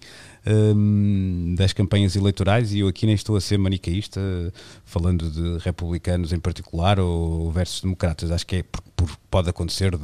[1.57, 2.73] das campanhas eleitorais.
[2.73, 4.21] E eu aqui nem estou a ser manicaísta,
[4.85, 8.31] falando de republicanos em particular ou versus democratas.
[8.31, 9.95] Acho que é por, por pode acontecer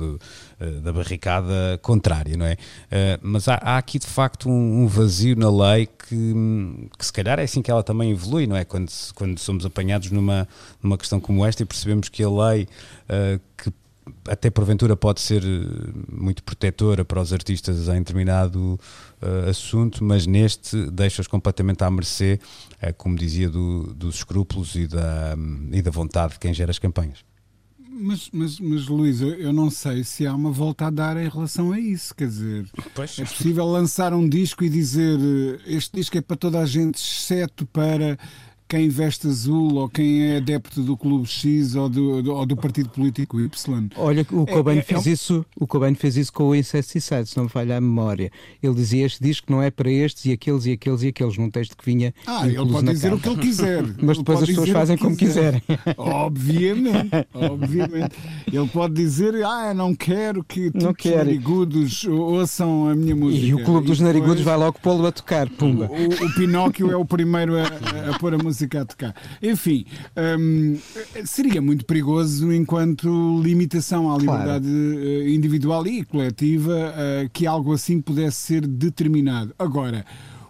[0.60, 2.54] eh, da barricada contrária, não é?
[2.54, 6.34] Uh, mas há, há, aqui de facto um, um, vazio na lei que,
[6.96, 8.64] que se calhar é assim que ela também evolui, não é?
[8.64, 10.48] Quando, quando somos apanhados numa,
[10.82, 12.68] numa questão como esta e percebemos que a lei
[13.10, 13.70] uh, que
[14.28, 15.42] até porventura pode ser
[16.10, 18.78] muito protetora para os artistas em determinado
[19.22, 22.40] uh, assunto, mas neste deixa-os completamente à mercê,
[22.82, 25.36] uh, como dizia, do, dos escrúpulos e da,
[25.72, 27.24] e da vontade de quem gera as campanhas.
[27.98, 31.72] Mas, mas, mas Luís, eu não sei se há uma volta a dar em relação
[31.72, 32.14] a isso.
[32.14, 33.18] Quer dizer, pois.
[33.18, 35.18] é possível lançar um disco e dizer
[35.66, 38.18] este disco é para toda a gente, exceto para
[38.68, 42.56] quem veste azul ou quem é adepto do clube X ou do, do, ou do
[42.56, 43.88] partido político Y.
[43.96, 45.10] Olha, o Cobain, é, é, fez, é...
[45.10, 48.30] Isso, o Cobain fez isso com o Incesticide, se não me falha a memória.
[48.62, 51.48] Ele dizia este disco não é para estes e aqueles e aqueles e aqueles, num
[51.48, 52.12] texto que vinha.
[52.26, 53.16] Ah, ele pode dizer capa.
[53.16, 53.84] o que ele quiser.
[54.02, 55.62] Mas depois as pessoas fazem como quiserem.
[55.96, 58.16] Obviamente, obviamente.
[58.52, 63.46] Ele pode dizer, ah, não quero que não os narigudos ouçam a minha música.
[63.46, 64.14] E o clube dos depois...
[64.14, 65.88] narigudos vai logo pô-lo a tocar, pumba.
[65.90, 67.64] O, o, o Pinóquio é o primeiro a,
[68.10, 69.14] a pôr a música música a tocar.
[69.42, 69.84] Enfim,
[70.38, 70.78] um,
[71.24, 74.98] seria muito perigoso enquanto limitação à liberdade claro.
[74.98, 79.54] Eh, individual e coletiva uh, que algo assim pudesse ser determinado.
[79.58, 80.04] Agora,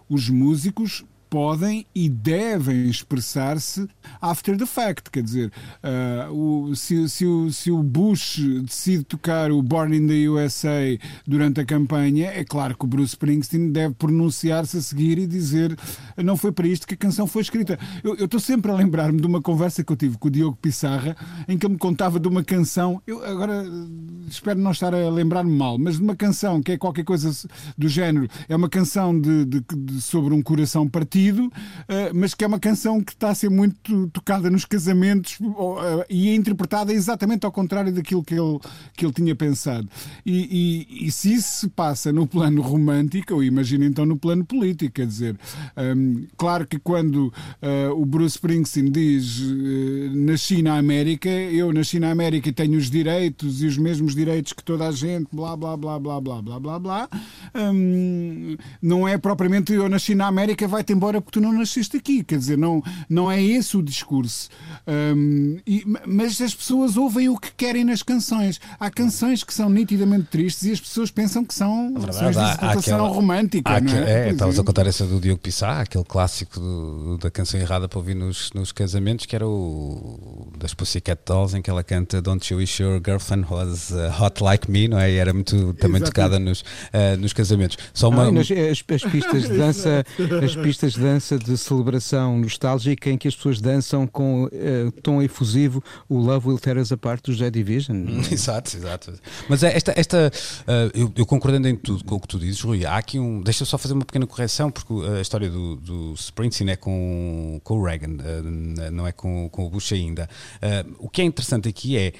[0.09, 3.87] os músicos podem e devem expressar-se
[4.21, 5.09] after the fact.
[5.11, 5.51] Quer dizer,
[5.83, 10.97] uh, o, se, se, o, se o Bush decide tocar o Born in the USA
[11.25, 15.77] durante a campanha, é claro que o Bruce Springsteen deve pronunciar-se a seguir e dizer
[16.17, 17.77] não foi para isto que a canção foi escrita.
[18.03, 21.15] Eu estou sempre a lembrar-me de uma conversa que eu tive com o Diogo Pissarra
[21.47, 23.65] em que ele me contava de uma canção, eu agora
[24.29, 27.31] espero não estar a lembrar-me mal, mas de uma canção que é qualquer coisa
[27.77, 31.16] do género, é uma canção de, de, de sobre um coração partido
[31.87, 36.05] eh, mas que é uma canção que está a ser muito tocada nos casamentos eh,
[36.09, 38.59] e é interpretada exatamente ao contrário daquilo que ele,
[38.95, 39.87] que ele tinha pensado.
[40.25, 44.45] E, e, e se isso se passa no plano romântico, eu imagino então no plano
[44.45, 45.37] político, quer dizer,
[45.75, 51.71] um, ehm, claro que quando uh, o Bruce Springsteen diz uh, nasci na América, eu
[51.99, 55.55] na América e tenho os direitos e os mesmos direitos que toda a gente, blá
[55.55, 57.09] blá blá blá blá blá blá blá,
[57.55, 62.23] um, não é propriamente eu na América, vai-te embora embora porque tu não nasceste aqui.
[62.23, 64.49] Quer dizer, não, não é esse o discurso.
[64.87, 68.59] Um, e, mas as pessoas ouvem o que querem nas canções.
[68.79, 72.41] Há canções que são nitidamente tristes e as pessoas pensam que são é canções de
[72.41, 73.71] exaltação romântica.
[73.71, 74.27] Há, não é?
[74.27, 77.99] é estavas a contar essa do Diogo Pissá, aquele clássico do, da canção errada para
[77.99, 82.51] ouvir nos, nos casamentos, que era o das Pussycat Dolls, em que ela canta Don't
[82.51, 85.11] You Wish Your Girlfriend Was uh, Hot Like Me, não é?
[85.11, 86.05] E era muito também Exatamente.
[86.05, 87.77] tocada nos, uh, nos casamentos.
[87.93, 90.03] Só uma, ah, nas, as, as pistas de dança,
[90.43, 95.21] as pistas de dança de celebração nostálgica em que as pessoas dançam com uh, tom
[95.21, 98.05] efusivo o Love Will Tear Us Apart do Joy Division.
[98.31, 99.13] exato, exato.
[99.47, 100.31] Mas é esta, esta
[100.67, 103.41] uh, eu, eu, concordando em tudo com o que tu dizes, Rui, há aqui um.
[103.41, 107.59] Deixa eu só fazer uma pequena correção, porque a história do, do Springsteen é com,
[107.63, 110.29] com o Reagan, uh, não é com, com o Bush ainda.
[110.99, 112.13] o que é interessante aqui é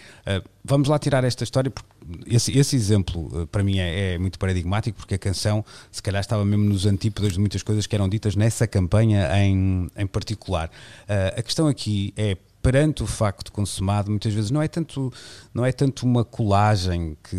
[0.67, 1.87] vamos lá tirar esta história, porque
[2.25, 6.21] esse, esse exemplo eh, para mim é, é, muito paradigmático, porque a canção se calhar
[6.21, 10.69] estava mesmo nos antípodas de muitas coisas que eram ditas nessa campanha em, em particular.
[11.03, 15.11] Uh, a questão aqui é perante o facto consumado, muitas vezes não é tanto,
[15.53, 17.37] não é tanto uma colagem que,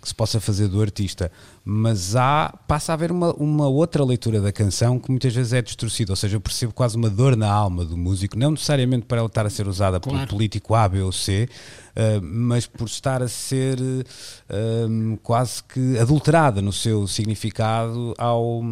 [0.00, 1.30] que se possa fazer do artista,
[1.64, 5.60] mas há, passa a haver uma, uma outra leitura da canção que muitas vezes é
[5.60, 9.18] distorcida, ou seja, eu percebo quase uma dor na alma do músico, não necessariamente para
[9.18, 10.18] ela estar a ser usada claro.
[10.18, 11.48] pelo político A, B ou C,
[11.94, 18.62] uh, mas por estar a ser uh, quase que adulterada no seu significado ao,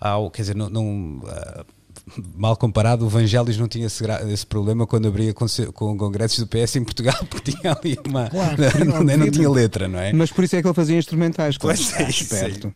[0.00, 1.64] ao quer dizer, não, não uh,
[2.36, 6.46] mal comparado, o Vangelis não tinha esse, esse problema quando abria com, com congressos do
[6.46, 8.28] PS em Portugal, porque tinha ali uma.
[8.28, 10.12] Claro, não, não, não, tinha letra, não é?
[10.12, 11.76] Mas por isso é que ele fazia instrumentais, claro.
[11.76, 12.74] Pois é, esperto.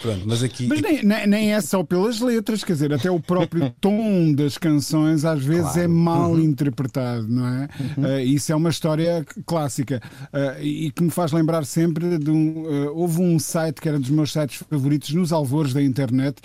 [0.00, 0.66] Pronto, mas aqui.
[0.66, 4.56] Mas nem, nem, nem, é só pelas letras, quer dizer, até o próprio tom das
[4.56, 5.82] canções às vezes é claro.
[5.82, 6.40] é mal uhum.
[6.40, 7.68] interpretado, não é?
[7.78, 8.04] Uhum.
[8.04, 10.00] Uh, isso é uma história clássica
[10.32, 12.62] uh, e que me faz lembrar sempre de um.
[12.62, 16.40] Uh, houve um site que era dos meus sites favoritos nos alvores da internet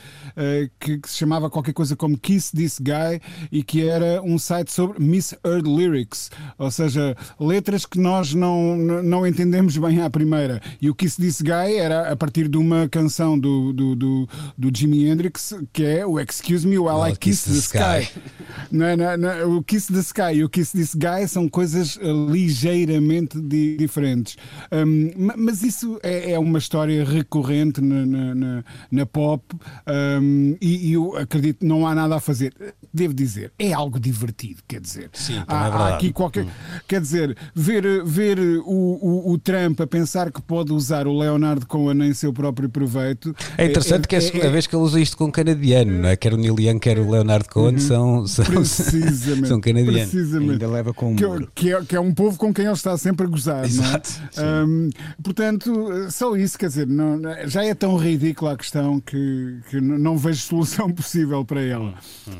[0.80, 4.72] que, que, se chamava qualquer coisa como Kiss This Guy e que era um site
[4.72, 10.62] sobre misheard lyrics, ou seja, letras que nós não, não entendemos bem à primeira.
[10.82, 14.71] E o Kiss This Guy era a partir de uma canção do, do, do, do
[14.75, 18.12] Jimi Hendrix, que é o Excuse Me While I Kiss, the, the
[18.56, 18.65] Sky.
[18.65, 18.76] sky.
[18.76, 22.32] não, não, não, o Kiss the Sky e o Kiss This Guy são coisas uh,
[22.32, 24.38] ligeiramente di diferentes.
[24.72, 29.44] Um, mas isso é, é, uma história recorrente na, na, na, na pop
[29.88, 32.54] um, e, e eu acredito que não há nada a fazer
[32.96, 35.10] devo dizer, é algo divertido, quer dizer.
[35.12, 36.46] Sim, há, é há aqui qualquer.
[36.46, 36.50] Hum.
[36.88, 41.68] Quer dizer, ver, ver o, o, o, Trump a pensar que pode usar o Leonardo
[41.68, 43.36] Cohen em seu próprio proveito.
[43.58, 45.32] É interessante é, que é a segunda é, vez que ele usa isto com um
[45.32, 46.15] canadiano, não é?
[46.15, 47.80] Quer o Neil Young, quer o Leonardo Cohen, uhum.
[47.80, 48.44] são, são,
[49.47, 50.10] são canadianos.
[50.12, 50.51] Precisamente.
[50.51, 52.97] Ainda leva com um que, que, é, que é um povo com quem ele está
[52.97, 53.65] sempre a gozar.
[53.65, 54.10] Exato.
[54.38, 54.63] É?
[54.63, 54.89] Um,
[55.23, 60.17] portanto, só isso, quer dizer, não, já é tão ridícula a questão que, que não
[60.17, 61.93] vejo solução possível para ela.
[62.27, 62.39] Hum, hum.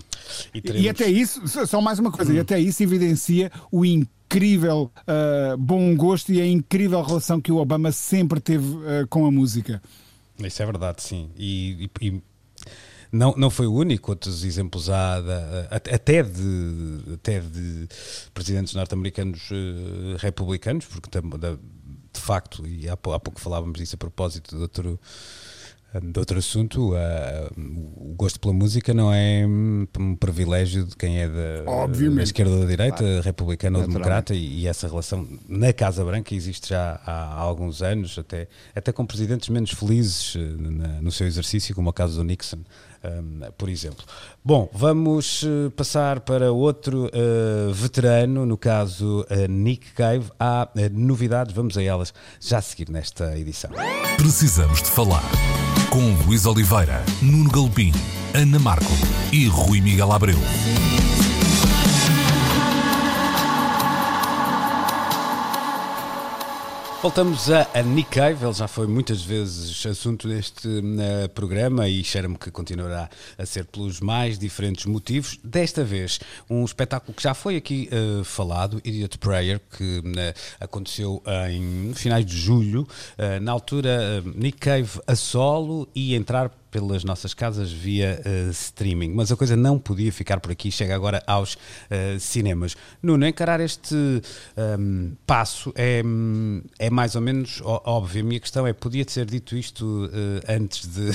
[0.54, 0.86] E, teremos...
[0.86, 2.36] e, até isso, só mais uma coisa, hum.
[2.36, 7.58] e até isso evidencia o incrível uh, bom gosto e a incrível relação que o
[7.58, 9.82] Obama sempre teve uh, com a música.
[10.40, 11.30] Isso é verdade, sim.
[11.38, 12.22] E, e, e,
[13.12, 15.18] não, não foi o único, outros exemplos há
[15.70, 17.88] até, de, até de
[18.34, 21.10] presidentes norte-americanos uh, republicanos, porque
[22.14, 25.00] de facto, e há, pouco falávamos disso a propósito de outro
[26.02, 26.96] de outro assunto, uh,
[27.96, 32.60] o gosto pela música não é um privilégio de quem é da, da esquerda ou
[32.62, 37.12] da direita, republicano ou democrata, e, e, essa relação na Casa Branca existe já há,
[37.12, 41.90] há alguns anos, até, até com presidentes menos felizes uh, na, no seu exercício, como
[41.90, 42.60] o caso do Nixon.
[43.06, 44.04] Um, por exemplo.
[44.44, 50.26] Bom, vamos uh, passar para outro uh, veterano, no caso uh, Nick Cave.
[50.40, 53.72] Há novidades, vamos a elas já a seguir nesta edição.
[54.18, 55.24] Precisamos de falar
[55.90, 57.92] com Luís Oliveira, Nuno Galpim,
[58.34, 58.92] Ana Marco
[59.32, 60.38] e Rui Miguel Abreu.
[67.06, 72.04] Voltamos a, a Nick Cave, ele já foi muitas vezes assunto deste uh, programa e
[72.04, 75.38] cheira-me que continuará a ser pelos mais diferentes motivos.
[75.44, 80.04] Desta vez, um espetáculo que já foi aqui uh, falado, Idiot Prayer, que uh,
[80.60, 82.88] aconteceu em finais de julho.
[83.40, 89.14] na altura, Nick Cave a solo e entrar pelas nossas casas via uh, streaming.
[89.14, 92.76] Mas a coisa não podia ficar por aqui, chega agora aos uh, cinemas.
[93.02, 94.22] Nuno, encarar este um,
[94.58, 96.02] ehm, passo é,
[96.78, 98.24] é mais ou menos óbvio.
[98.24, 101.12] A minha questão é: podia ser dito isto uh, antes de,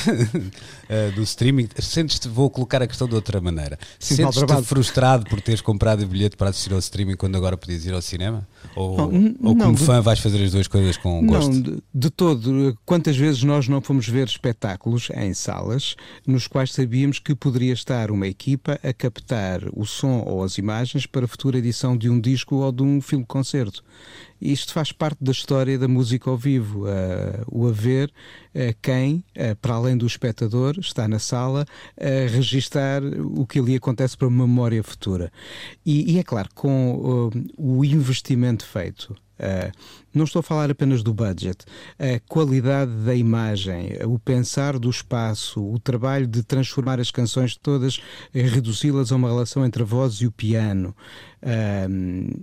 [1.15, 1.69] do streaming?
[1.79, 3.79] Sentes-te, vou colocar a questão de outra maneira.
[3.99, 7.93] Sentes-te frustrado por teres comprado o bilhete para assistir ao streaming quando agora podias ir
[7.93, 8.49] ao cinema?
[8.75, 11.53] Ou, não, ou como de, fã vais fazer as duas coisas com gosto?
[11.53, 12.79] Não, de, de todo.
[12.87, 18.11] Quantas vezes nós não fomos ver espetáculos em salas nos quais sabíamos que poderia estar
[18.13, 22.57] uma equipa a captar o som ou as imagens para futura edição de um disco
[22.57, 23.83] ou de um filme-concerto.
[24.41, 29.55] Isto faz parte da história da música ao vivo, uh, o haver uh, quem, uh,
[29.61, 31.67] para além do espectador, está na sala
[32.01, 35.31] a registar o que ali acontece para uma memória futura.
[35.85, 39.15] E, e é claro, com o investimento feito
[40.15, 41.65] não estou a falar apenas do budget,
[41.99, 48.01] a qualidade da imagem, o pensar do espaço, o trabalho de transformar as canções todas,
[48.33, 50.95] reduzi-las a uma relação entre a voz e o piano.
[51.43, 52.43] Uh,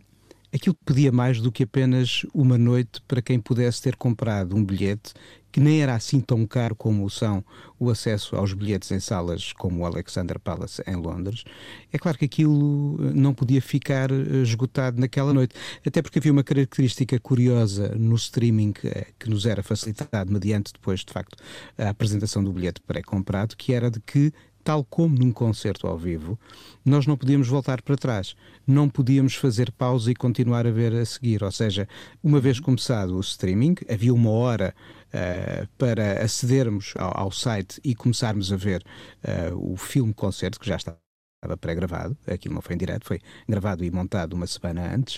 [0.54, 5.14] aquilo pedia mais do que apenas uma noite para quem pudesse ter comprado um bilhete
[5.58, 7.44] que nem era assim tão caro como são
[7.80, 11.44] o acesso aos bilhetes em salas como o Alexander Palace em Londres.
[11.92, 16.32] É claro que aquilo eh, não podia ficar eh, esgotado naquela noite, até porque havia
[16.32, 21.36] uma característica curiosa no streaming eh, que nos era facilitado mediante depois, de facto,
[21.76, 24.32] a apresentação do bilhete pré-comprado, que era de que
[24.68, 26.38] tal como num concerto ao vivo,
[26.84, 28.36] nós não podíamos voltar para trás.
[28.68, 31.42] Não podíamos fazer pausa e continuar a ver a seguir.
[31.42, 31.88] Ou seja,
[32.22, 34.76] uma vez começado o streaming, havia uma hora
[35.08, 38.84] uh, para acedermos ao, ao, site e começarmos a ver
[39.24, 40.98] uh, o filme-concerto, que já está
[41.38, 45.18] estava pré-gravado, aquilo não foi em direto, foi gravado e montado uma semana antes,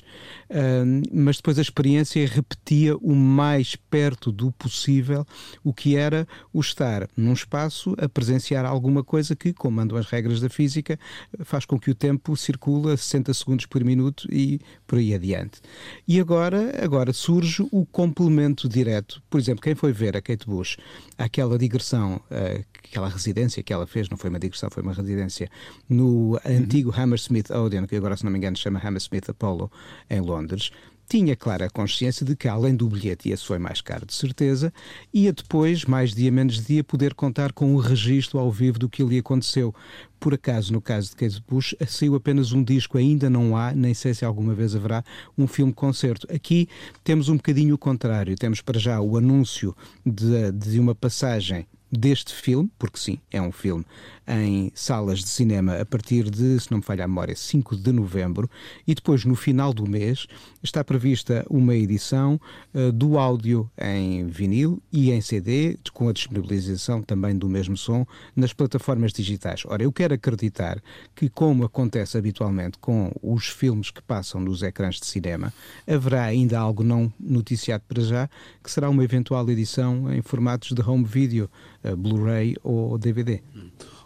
[0.49, 5.25] uh, mas depois a experiência repetia o mais perto do possível
[5.63, 10.07] o que era o estar num espaço a presenciar alguma coisa que, como mandam as
[10.07, 10.99] regras da física,
[11.45, 15.61] faz com que o tempo circule a 60 segundos por minuto e por aí adiante.
[16.05, 19.23] E agora, agora surge o complemento direto.
[19.29, 20.75] Por exemplo, quem foi ver a Kate Bush,
[21.17, 25.49] aquela digressão, uh, aquela residência que ela fez, não foi uma digressão, foi uma residência
[25.87, 29.71] no o antigo Hammersmith Odeon, que agora, se não me engano, chama Hammersmith Apollo,
[30.09, 30.71] em Londres,
[31.09, 34.71] tinha clara consciência de que, além do bilhete, esse foi mais caro de certeza,
[35.11, 39.01] ia depois, mais dia menos dia, poder contar com o registro ao vivo do que
[39.01, 39.73] ali aconteceu.
[40.19, 43.93] Por acaso, no caso de Kate Bush, saiu apenas um disco, ainda não há, nem
[43.95, 45.03] sei se alguma vez haverá,
[45.35, 46.27] um filme-concerto.
[46.31, 46.69] Aqui
[47.03, 48.35] temos um bocadinho o contrário.
[48.35, 53.51] Temos para já o anúncio de, de uma passagem deste filme, porque sim, é um
[53.51, 53.83] filme
[54.29, 57.91] em salas de cinema a partir de, se não me falha a memória, 5 de
[57.91, 58.49] novembro
[58.87, 60.27] e depois no final do mês
[60.61, 62.39] está prevista uma edição
[62.73, 68.05] uh, do áudio em vinil e em CD, com a disponibilização também do mesmo som
[68.35, 69.63] nas plataformas digitais.
[69.65, 70.81] Ora, eu quero acreditar
[71.15, 75.51] que, como acontece habitualmente com os filmes que passam nos ecrãs de cinema,
[75.87, 78.29] haverá ainda algo não noticiado para já,
[78.63, 81.49] que será uma eventual edição em formatos de home video,
[81.83, 83.41] uh, Blu-ray ou DVD.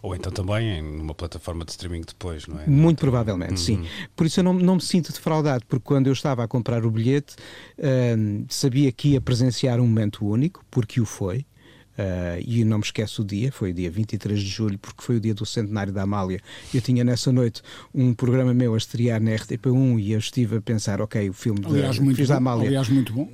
[0.04, 2.68] Ou então também em uma plataforma de streaming depois, não é?
[2.68, 3.58] Muito provavelmente, uhum.
[3.58, 3.86] sim.
[4.14, 6.92] Por isso eu não, não me sinto defraudado, porque quando eu estava a comprar o
[6.92, 7.38] bilhete,
[7.80, 11.46] uh, sabia que ia presenciar um momento único, porque o foi.
[11.94, 15.18] Uh, e não me esqueço o dia, foi o dia 23 de julho, porque foi
[15.18, 16.42] o dia do centenário da Amália.
[16.74, 17.62] Eu tinha nessa noite
[17.94, 21.62] um programa meu a estrear na RTP1 e eu estive a pensar, ok, o filme
[21.66, 22.68] aliás, de, muito bom, da Amália.
[22.68, 23.30] Aliás, muito bom.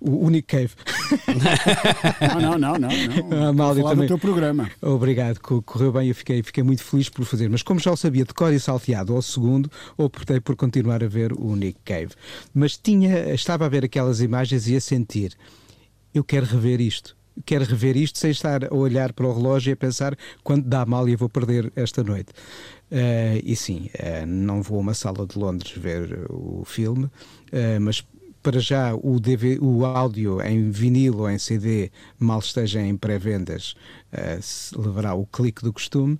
[0.00, 0.70] O Unique Cave.
[2.40, 2.88] não, não, não, não.
[3.28, 3.44] não.
[3.44, 4.06] A Amália também.
[4.06, 4.70] do teu programa.
[4.82, 7.48] Obrigado, correu bem, eu fiquei, fiquei muito feliz por fazer.
[7.48, 11.08] Mas como já o sabia de cor e salteado ao segundo, optei por continuar a
[11.08, 12.10] ver o Unique Cave.
[12.54, 15.32] Mas tinha, estava a ver aquelas imagens e a sentir,
[16.14, 19.72] eu quero rever isto quero rever isto sem estar a olhar para o relógio e
[19.74, 22.32] a pensar quando dá mal e vou perder esta noite.
[22.90, 27.80] Uh, e sim, uh, não vou a uma sala de Londres ver o filme, uh,
[27.80, 28.04] mas
[28.46, 33.74] para já o, DV, o áudio em vinil ou em CD, mal esteja em pré-vendas,
[34.76, 36.16] levará o clique do costume.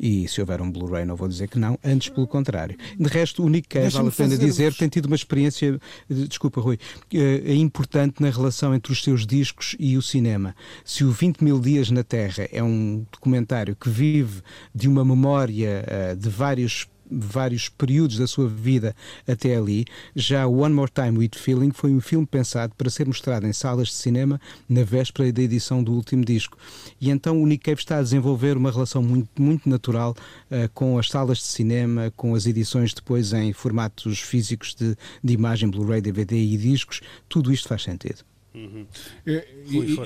[0.00, 2.78] E se houver um Blu-ray, não vou dizer que não, antes pelo contrário.
[2.98, 6.78] De resto, o Nick Cave, vale a pena dizer, tem tido uma experiência, desculpa, Rui,
[7.12, 10.56] é importante na relação entre os seus discos e o cinema.
[10.82, 14.40] Se o 20 mil dias na Terra é um documentário que vive
[14.74, 18.94] de uma memória eh, de vários vários períodos da sua vida
[19.26, 19.84] até ali.
[20.14, 23.88] Já One More Time with Feeling foi um filme pensado para ser mostrado em salas
[23.88, 26.56] de cinema na véspera da edição do último disco.
[27.00, 30.14] E então o Nick Cave está a desenvolver uma relação muito, muito natural
[30.50, 35.34] uh, com as salas de cinema, com as edições depois em formatos físicos de, de
[35.34, 37.00] imagem, Blu-ray, DVD e discos.
[37.28, 38.24] Tudo isto faz sentido.
[38.56, 38.86] Uhum.
[39.26, 39.44] E,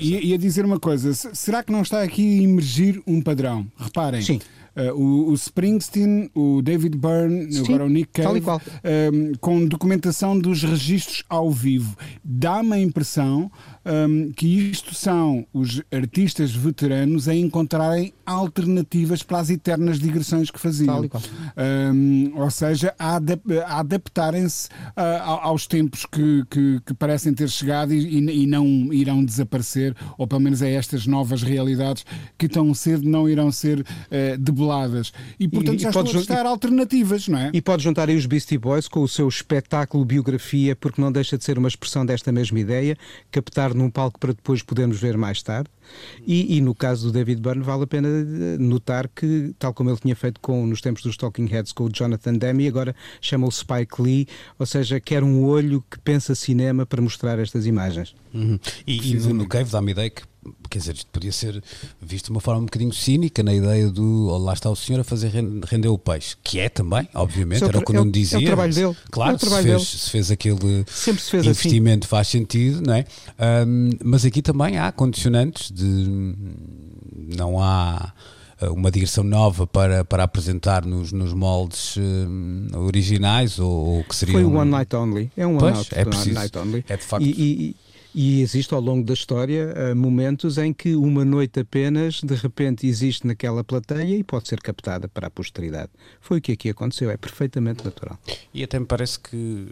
[0.01, 3.65] e, e, a dizer uma coisa, será que não está aqui a emergir um padrão?
[3.77, 4.21] Reparem.
[4.21, 4.41] Sim.
[4.75, 9.65] Uh, o, o, Springsteen, o David Byrne, Sim, agora o Nick Cave, um, ehm, com
[9.65, 11.97] documentação dos registros ao vivo.
[12.23, 13.51] Dá-me a impressão
[13.85, 20.59] um, que isto são os artistas veteranos a encontrarem alternativas para as eternas digressões que
[20.59, 21.09] faziam.
[21.57, 27.49] Um, ou seja, a, adap a adaptarem-se uh, aos tempos que, que, que, parecem ter
[27.49, 32.05] chegado e, e, não irão desaparecer, ou pelo menos a estas novas realidades
[32.37, 34.37] que tão cedo não irão ser uh,
[35.39, 36.03] E portanto e, já estão
[36.45, 37.51] a alternativas, não é?
[37.53, 41.37] E pode juntar aí os Beastie Boys com o seu espetáculo biografia, porque não deixa
[41.37, 42.97] de ser uma expressão desta mesma ideia,
[43.31, 45.69] captar num palco para depois podermos ver mais tarde.
[46.25, 49.89] E, e, no caso do David Byrne, vale a pena eh, notar que, tal como
[49.89, 53.47] ele tinha feito com, nos tempos dos Talking Heads com o Jonathan Demme, agora chama
[53.47, 54.27] o Spike Lee,
[54.57, 58.15] ou seja, quer um olho que pensa cinema para mostrar estas imagens.
[58.33, 58.59] Uhum.
[58.87, 60.23] E, e no, no Cave dá-me ideia que
[60.69, 61.61] quer dizer, isto podia ser
[62.01, 64.99] visto de uma forma um bocadinho cínica, na ideia do oh, lá está o senhor
[64.99, 65.31] a fazer
[65.67, 68.39] render o peixe, que é também, obviamente, é era o que o Nuno dizia.
[68.39, 68.95] É o trabalho dele.
[69.11, 71.49] Claro, é se, fez, se fez aquele Sempre se fez assim.
[71.49, 72.09] investimento assim.
[72.09, 73.05] faz sentido, não é?
[73.67, 76.35] Um, mas aqui também há condicionantes de
[77.35, 78.13] não há
[78.61, 84.15] eh, uma digressão nova para, para apresentar nos, nos moldes uh, originais ou, ou que
[84.15, 85.31] seria foi um one night only.
[85.35, 86.85] É um pois, one é preciso, night only.
[86.87, 87.25] É de facto.
[87.25, 87.75] E, e,
[88.13, 92.85] e existe ao longo da história uh, momentos em que uma noite apenas, de repente,
[92.85, 95.89] existe naquela plateia e pode ser captada para a posteridade.
[96.19, 98.19] Foi o que aqui aconteceu, é perfeitamente natural.
[98.53, 99.67] E até me parece que,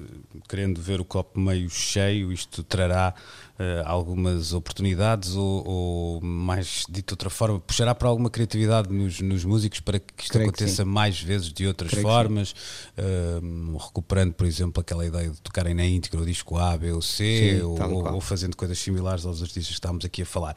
[0.48, 3.14] querendo ver o copo meio cheio, isto trará
[3.60, 9.20] uh, algumas oportunidades ou, ou, mais dito de outra forma, puxará para alguma criatividade nos,
[9.20, 12.56] nos músicos para que isto Creio aconteça que mais vezes de outras Creio formas,
[12.98, 17.02] uh, recuperando, por exemplo, aquela ideia de tocarem na íntegra o disco A, B ou
[17.02, 20.56] C, sim, ou, ou fazendo coisas similares aos artistas que estávamos aqui a falar.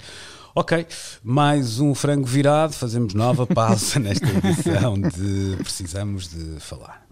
[0.55, 0.87] Ok,
[1.23, 7.07] mais um frango virado, fazemos nova pausa nesta edição de Precisamos de Falar.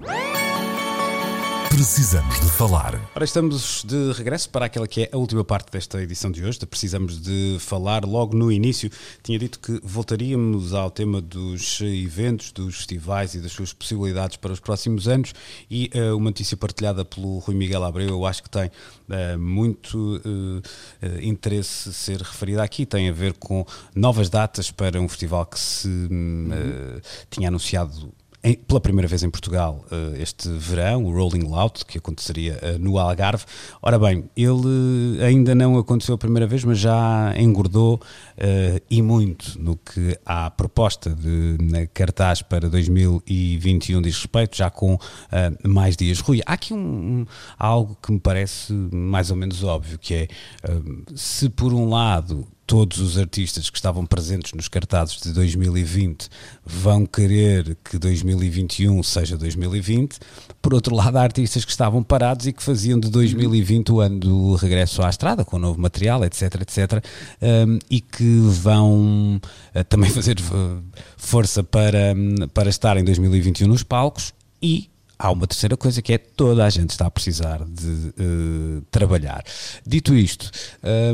[1.71, 3.01] Precisamos de falar.
[3.15, 6.59] Ora, estamos de regresso para aquela que é a última parte desta edição de hoje,
[6.59, 8.05] de Precisamos de Falar.
[8.05, 8.91] Logo no início,
[9.23, 14.53] tinha dito que voltaríamos ao tema dos eventos, dos festivais e das suas possibilidades para
[14.53, 15.33] os próximos anos
[15.71, 20.21] e uh, uma notícia partilhada pelo Rui Miguel Abreu, eu acho que tem uh, muito
[20.27, 20.63] uh,
[21.23, 23.65] interesse ser referida aqui, tem a ver com
[23.95, 27.01] novas datas para um festival que se uhum.
[27.31, 28.13] tinha anunciado
[28.43, 32.79] em, pela primeira vez em Portugal uh, este verão, o Rolling Loud, que aconteceria uh,
[32.79, 33.45] no Algarve.
[33.83, 38.01] Ora bem, ele ainda não aconteceu a primeira vez, mas já engordou
[38.91, 44.99] e muito no que à proposta de cartaz para 2021 diz respeito, já com
[45.67, 46.21] mais dias.
[46.21, 47.27] Rui, há aqui um,
[47.59, 50.29] algo que me parece mais ou menos óbvio, que é
[51.15, 56.29] se por um lado todos os artistas que estavam presentes nos cartazes de 2020
[56.65, 60.21] vão querer que 2021 seja 2020.
[60.63, 64.21] Por outro lado, há artistas que estavam parados e que faziam de 2020 o ano
[64.21, 67.05] do regresso à estrada, com novo material, etc, etc,
[67.43, 69.41] um, e que vão
[69.75, 70.81] uh, também fazer uh,
[71.17, 76.13] força para, um, para estar em 2021 nos palcos e há uma terceira coisa que
[76.13, 79.43] é toda a gente está a precisar de uh, trabalhar.
[79.85, 80.49] Dito isto,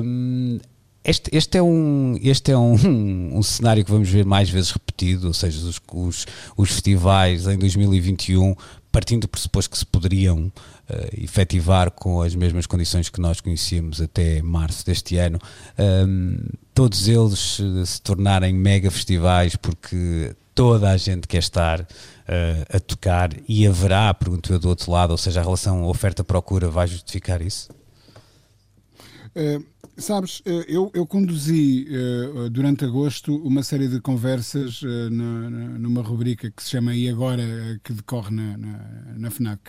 [0.05, 0.59] um,
[1.07, 2.75] este, este, é, um, este é um,
[3.39, 6.27] um, cenário que vamos ver mais vezes repetido, ou seja, os, os,
[6.57, 8.55] os festivais em 2021,
[8.91, 14.01] partindo do pressuposto que se poderiam uh, efetivar com as mesmas condições que nós conhecíamos
[14.01, 15.39] até março deste ano,
[15.79, 16.39] um, ehm,
[16.75, 21.87] todos eles uh, se tornarem mega festivais porque toda a gente quer estar uh,
[22.75, 26.87] a tocar e haverá, pergunto eu do outro lado, ou seja, a relação oferta-procura vai
[26.87, 27.69] justificar isso?
[29.37, 29.63] Uh,
[29.97, 34.81] sabes, uh, eu, eu conduzi uh, durante agosto uma série de conversas
[35.11, 37.43] numa rubrica que se chama E Agora,
[37.83, 38.79] que decorre na, na,
[39.17, 39.61] na FNAC.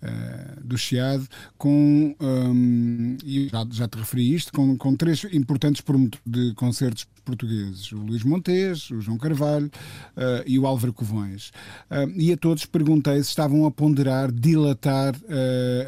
[0.00, 1.26] Uh, do Chiado,
[1.56, 7.04] com, um, e já, já, te referi isto, com, com três importantes promotores de concertos
[7.24, 11.48] portugueses, o Luís Montes, o João Carvalho uh, e o Álvaro Covões.
[11.90, 15.16] Uh, e a todos perguntei se estavam a ponderar dilatar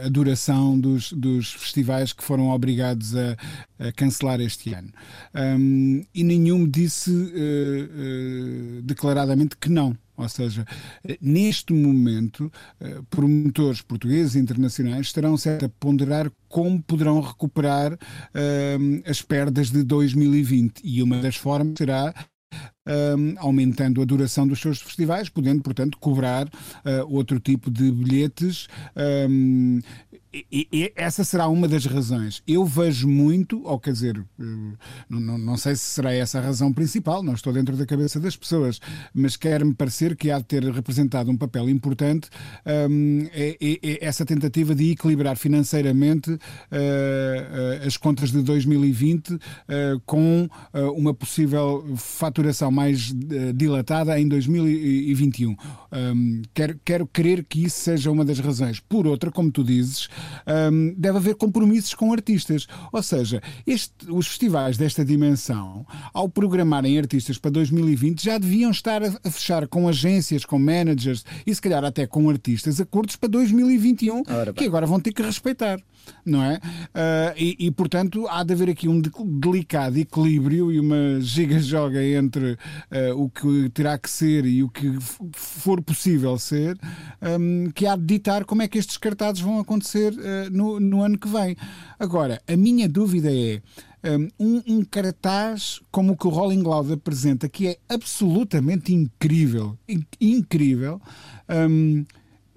[0.05, 3.37] a duração dos, dos festivais que foram obrigados a,
[3.79, 4.91] a cancelar este ano.
[5.35, 7.13] Um, e nenhum me disse
[8.83, 9.97] declaradamente que não.
[10.23, 10.67] Ou seja,
[11.21, 12.53] neste momento,
[13.09, 19.83] promotores portugueses e internacionais estarão certo a ponderar como poderão recuperar uh, as perdas de
[19.85, 20.83] 2020.
[20.85, 22.13] E uma das formas será
[22.87, 28.67] um, aumentando a duração dos seus festivais, podendo, portanto, cobrar uh, outro tipo de bilhetes.
[29.29, 29.81] Um,
[30.33, 32.43] e, e, essa será uma das razões.
[32.47, 34.45] Eu vejo muito, ou quer dizer, eh,
[35.09, 38.37] não, não, sei se será essa a razão principal, não estou dentro da cabeça das
[38.37, 38.81] pessoas,
[39.13, 42.29] mas quer-me parecer que há de ter representado um papel importante
[42.89, 49.35] um, é, é, é essa tentativa de equilibrar financeiramente uh, uh, as contas de 2020
[49.35, 49.41] uh,
[50.07, 50.49] com
[50.95, 53.13] uma possível faturação mais
[53.55, 55.57] dilatada em 2021.
[55.93, 58.81] Um, quero, quero crer que isso seja uma das razões.
[58.81, 60.09] Por outra, como tu dizes,
[60.73, 62.67] um, deve haver compromissos com artistas.
[62.93, 69.03] Ou seja, este, os festivais desta dimensão, ao programarem artistas para 2020, já deviam estar
[69.03, 74.23] a, fechar com agências, com managers e se calhar até com artistas acordos para 2021,
[74.29, 75.81] Ora, que agora vão ter que respeitar
[76.25, 76.57] não é?
[76.57, 82.53] Uh, e, e, portanto, há de haver aqui um delicado equilíbrio e uma giga-joga entre
[82.53, 82.59] uh,
[83.17, 84.99] o que terá que ser e o que
[85.33, 86.79] for possível ser,
[87.23, 91.03] um, que há de ditar como é que estes cartazes vão acontecer uh, no, no
[91.03, 91.57] ano que vem.
[91.99, 93.61] Agora, a minha dúvida é.
[94.03, 99.77] Um, um, cartaz como o que o Rolling Loud apresenta, que é absolutamente incrível,
[100.19, 100.99] incrível,
[101.47, 102.07] um,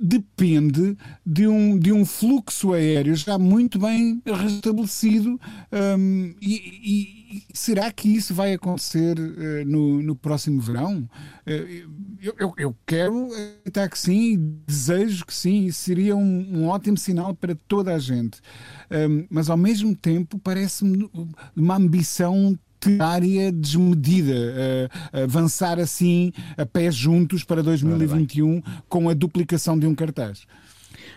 [0.04, 5.39] depende de um, de um fluxo aéreo já muito bem restabelecido.
[5.72, 11.10] Um, e, e, será que isso vai acontecer uh, no, no próximo verão?
[11.47, 16.97] Uh, eu, eu, quero acreditar que sim, desejo que sim, isso seria um, um ótimo
[16.97, 18.41] sinal para toda a gente.
[18.91, 21.10] Um, mas ao mesmo tempo parece-me
[21.56, 22.60] uma ambição
[23.00, 29.96] área desmedida, uh, avançar assim a pés juntos para 2021 com a duplicação de um
[29.96, 30.46] cartaz.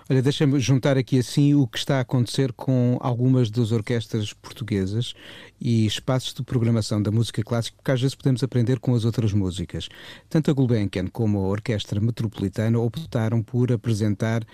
[0.09, 5.14] Olha, deixa-me juntar aqui assim o que está a acontecer com algumas das orquestras portuguesas
[5.61, 9.33] e espaços de programação da música clássica, porque às vezes podemos aprender com as outras
[9.33, 9.89] músicas.
[10.31, 14.47] Tanto a Gulbenkian como a Orquestra Metropolitana optaram por apresentar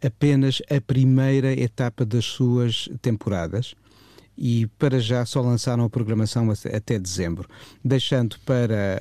[0.00, 3.74] apenas a primeira etapa das suas temporadas
[4.40, 7.46] e para já só lançaram a programação até dezembro,
[7.84, 8.98] deixando para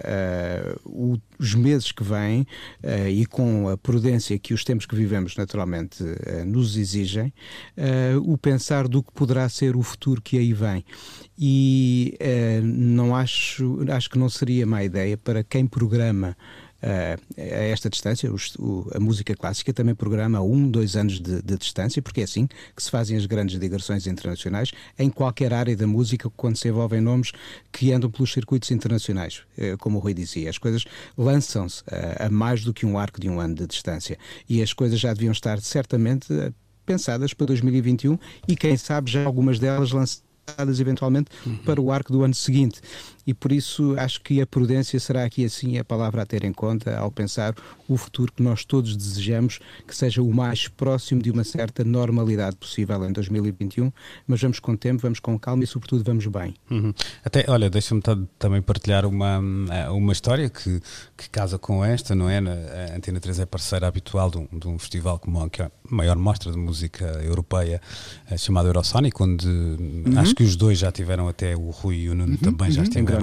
[0.83, 2.41] uh, os meses que vêm
[2.83, 7.33] uh, e com a prudência que os tempos que vivemos naturalmente uh, nos exigem,
[8.23, 10.83] o pensar do que poderá ser o futuro que aí vem.
[11.37, 12.17] E
[12.61, 16.35] não acho, acho que não seria má ideia para quem programa
[16.81, 18.31] a esta distância.
[18.31, 22.21] Os, o, a música clássica também programa a um, dois anos de, de, distância, porque
[22.21, 26.57] é assim que se fazem as grandes digressões internacionais em qualquer área da música quando
[26.57, 27.31] se envolvem nomes
[27.71, 29.43] que andam pelos circuitos internacionais.
[29.57, 30.85] Uh, como o Rui dizia, as coisas
[31.17, 34.17] lançam-se uh, a mais do que um arco de um ano de distância
[34.47, 36.27] e as coisas já deviam estar certamente
[36.85, 38.17] pensadas para 2021
[38.47, 41.57] e quem sabe já algumas delas lançadas eventualmente uhum.
[41.57, 42.81] para o arco do ano seguinte
[43.29, 46.51] e por isso acho que a prudência será aqui assim a palavra a ter em
[46.51, 47.53] conta ao pensar
[47.87, 52.55] o futuro que nós todos desejamos que seja o mais próximo de uma certa normalidade
[52.55, 53.91] possível em 2021,
[54.25, 56.55] mas vamos com tempo, vamos com calma e sobretudo vamos bem.
[56.71, 56.91] Uhum.
[57.23, 58.01] Até, olha, deixa-me
[58.39, 59.39] também partilhar uma,
[59.91, 60.81] uma história que,
[61.15, 62.39] que casa com esta, não é?
[62.39, 65.71] A Antena 3 é parceira habitual de um, de um festival como que é a
[65.87, 67.79] maior mostra de música europeia
[68.29, 70.03] eh, chamado Eurosonic, onde uhum.
[70.17, 72.37] acho que os dois já tiveram até o Rui e o Nuno uhum.
[72.37, 72.87] também já uhum.
[72.87, 73.18] estiveram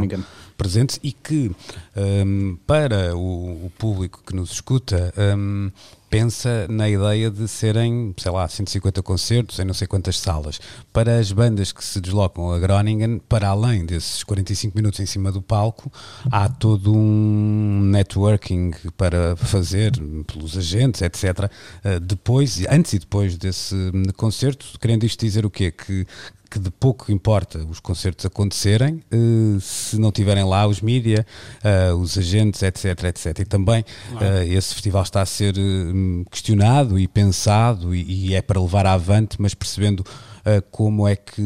[0.57, 1.51] Presentes e que
[1.95, 5.71] um, para o, o, público que nos escuta um,
[6.09, 10.59] pensa na ideia de serem, sei lá, 150 concertos em não sei quantas salas.
[10.93, 15.31] Para as bandas que se deslocam a Groningen, para além desses 45 minutos em cima
[15.31, 15.93] do palco,
[16.31, 19.93] há todo um networking para fazer
[20.27, 21.51] pelos agentes, etc.
[21.85, 23.75] Uh, depois, antes e depois desse
[24.17, 25.71] concerto, querendo isto dizer o quê?
[25.71, 26.07] Que
[26.51, 31.27] que de pouco importa os concertos acontecerem uh, se não tiverem lá os mídia,
[31.65, 33.39] uh, os agentes, etc, etc.
[33.41, 35.55] E também uh, esse festival está a ser
[36.31, 40.05] questionado e pensado e, e, é para levar avante, mas percebendo
[40.71, 41.43] como é que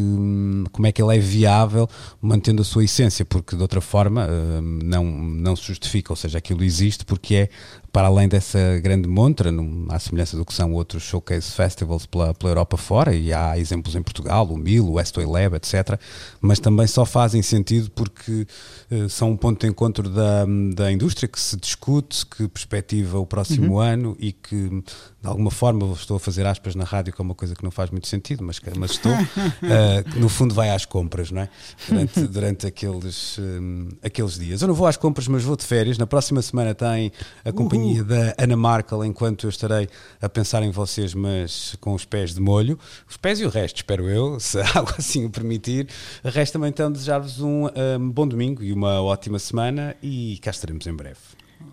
[0.72, 1.88] como é que ele é viável
[2.20, 4.28] mantendo a sua essência porque de outra forma
[4.60, 7.48] não não se justifica ou seja aquilo existe porque é
[7.92, 9.50] para além dessa grande montra,
[9.88, 13.96] à semelhança do que são outros showcase festivals pela, pela Europa fora, e há exemplos
[13.96, 15.98] em Portugal, o Mil, o Westway Lab, etc.,
[16.40, 18.46] mas também só fazem sentido porque
[18.90, 23.26] uh, são um ponto de encontro da, da indústria que se discute, que perspectiva o
[23.26, 23.80] próximo uhum.
[23.80, 24.84] ano e que, de
[25.24, 27.90] alguma forma, estou a fazer aspas na rádio, que é uma coisa que não faz
[27.90, 31.48] muito sentido, mas, mas estou, uh, no fundo vai às compras, não é?
[31.88, 34.62] Durante, durante aqueles, um, aqueles dias.
[34.62, 35.98] Eu não vou às compras, mas vou de férias.
[35.98, 37.10] Na próxima semana tem
[37.44, 39.88] a companhia companhia da Ana Markel enquanto eu estarei
[40.20, 42.78] a pensar em vocês, mas com os pés de molho.
[43.08, 45.88] Os pés e o resto, espero eu, se algo assim o permitir.
[46.24, 50.92] Resta-me então desejar-vos um, um, bom domingo e uma ótima semana e cá estaremos em
[50.92, 51.18] breve.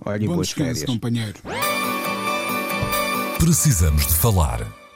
[0.05, 0.85] Olha, Bom boas descanso, férias.
[0.85, 1.39] companheiro.
[3.39, 4.86] Precisamos de falar.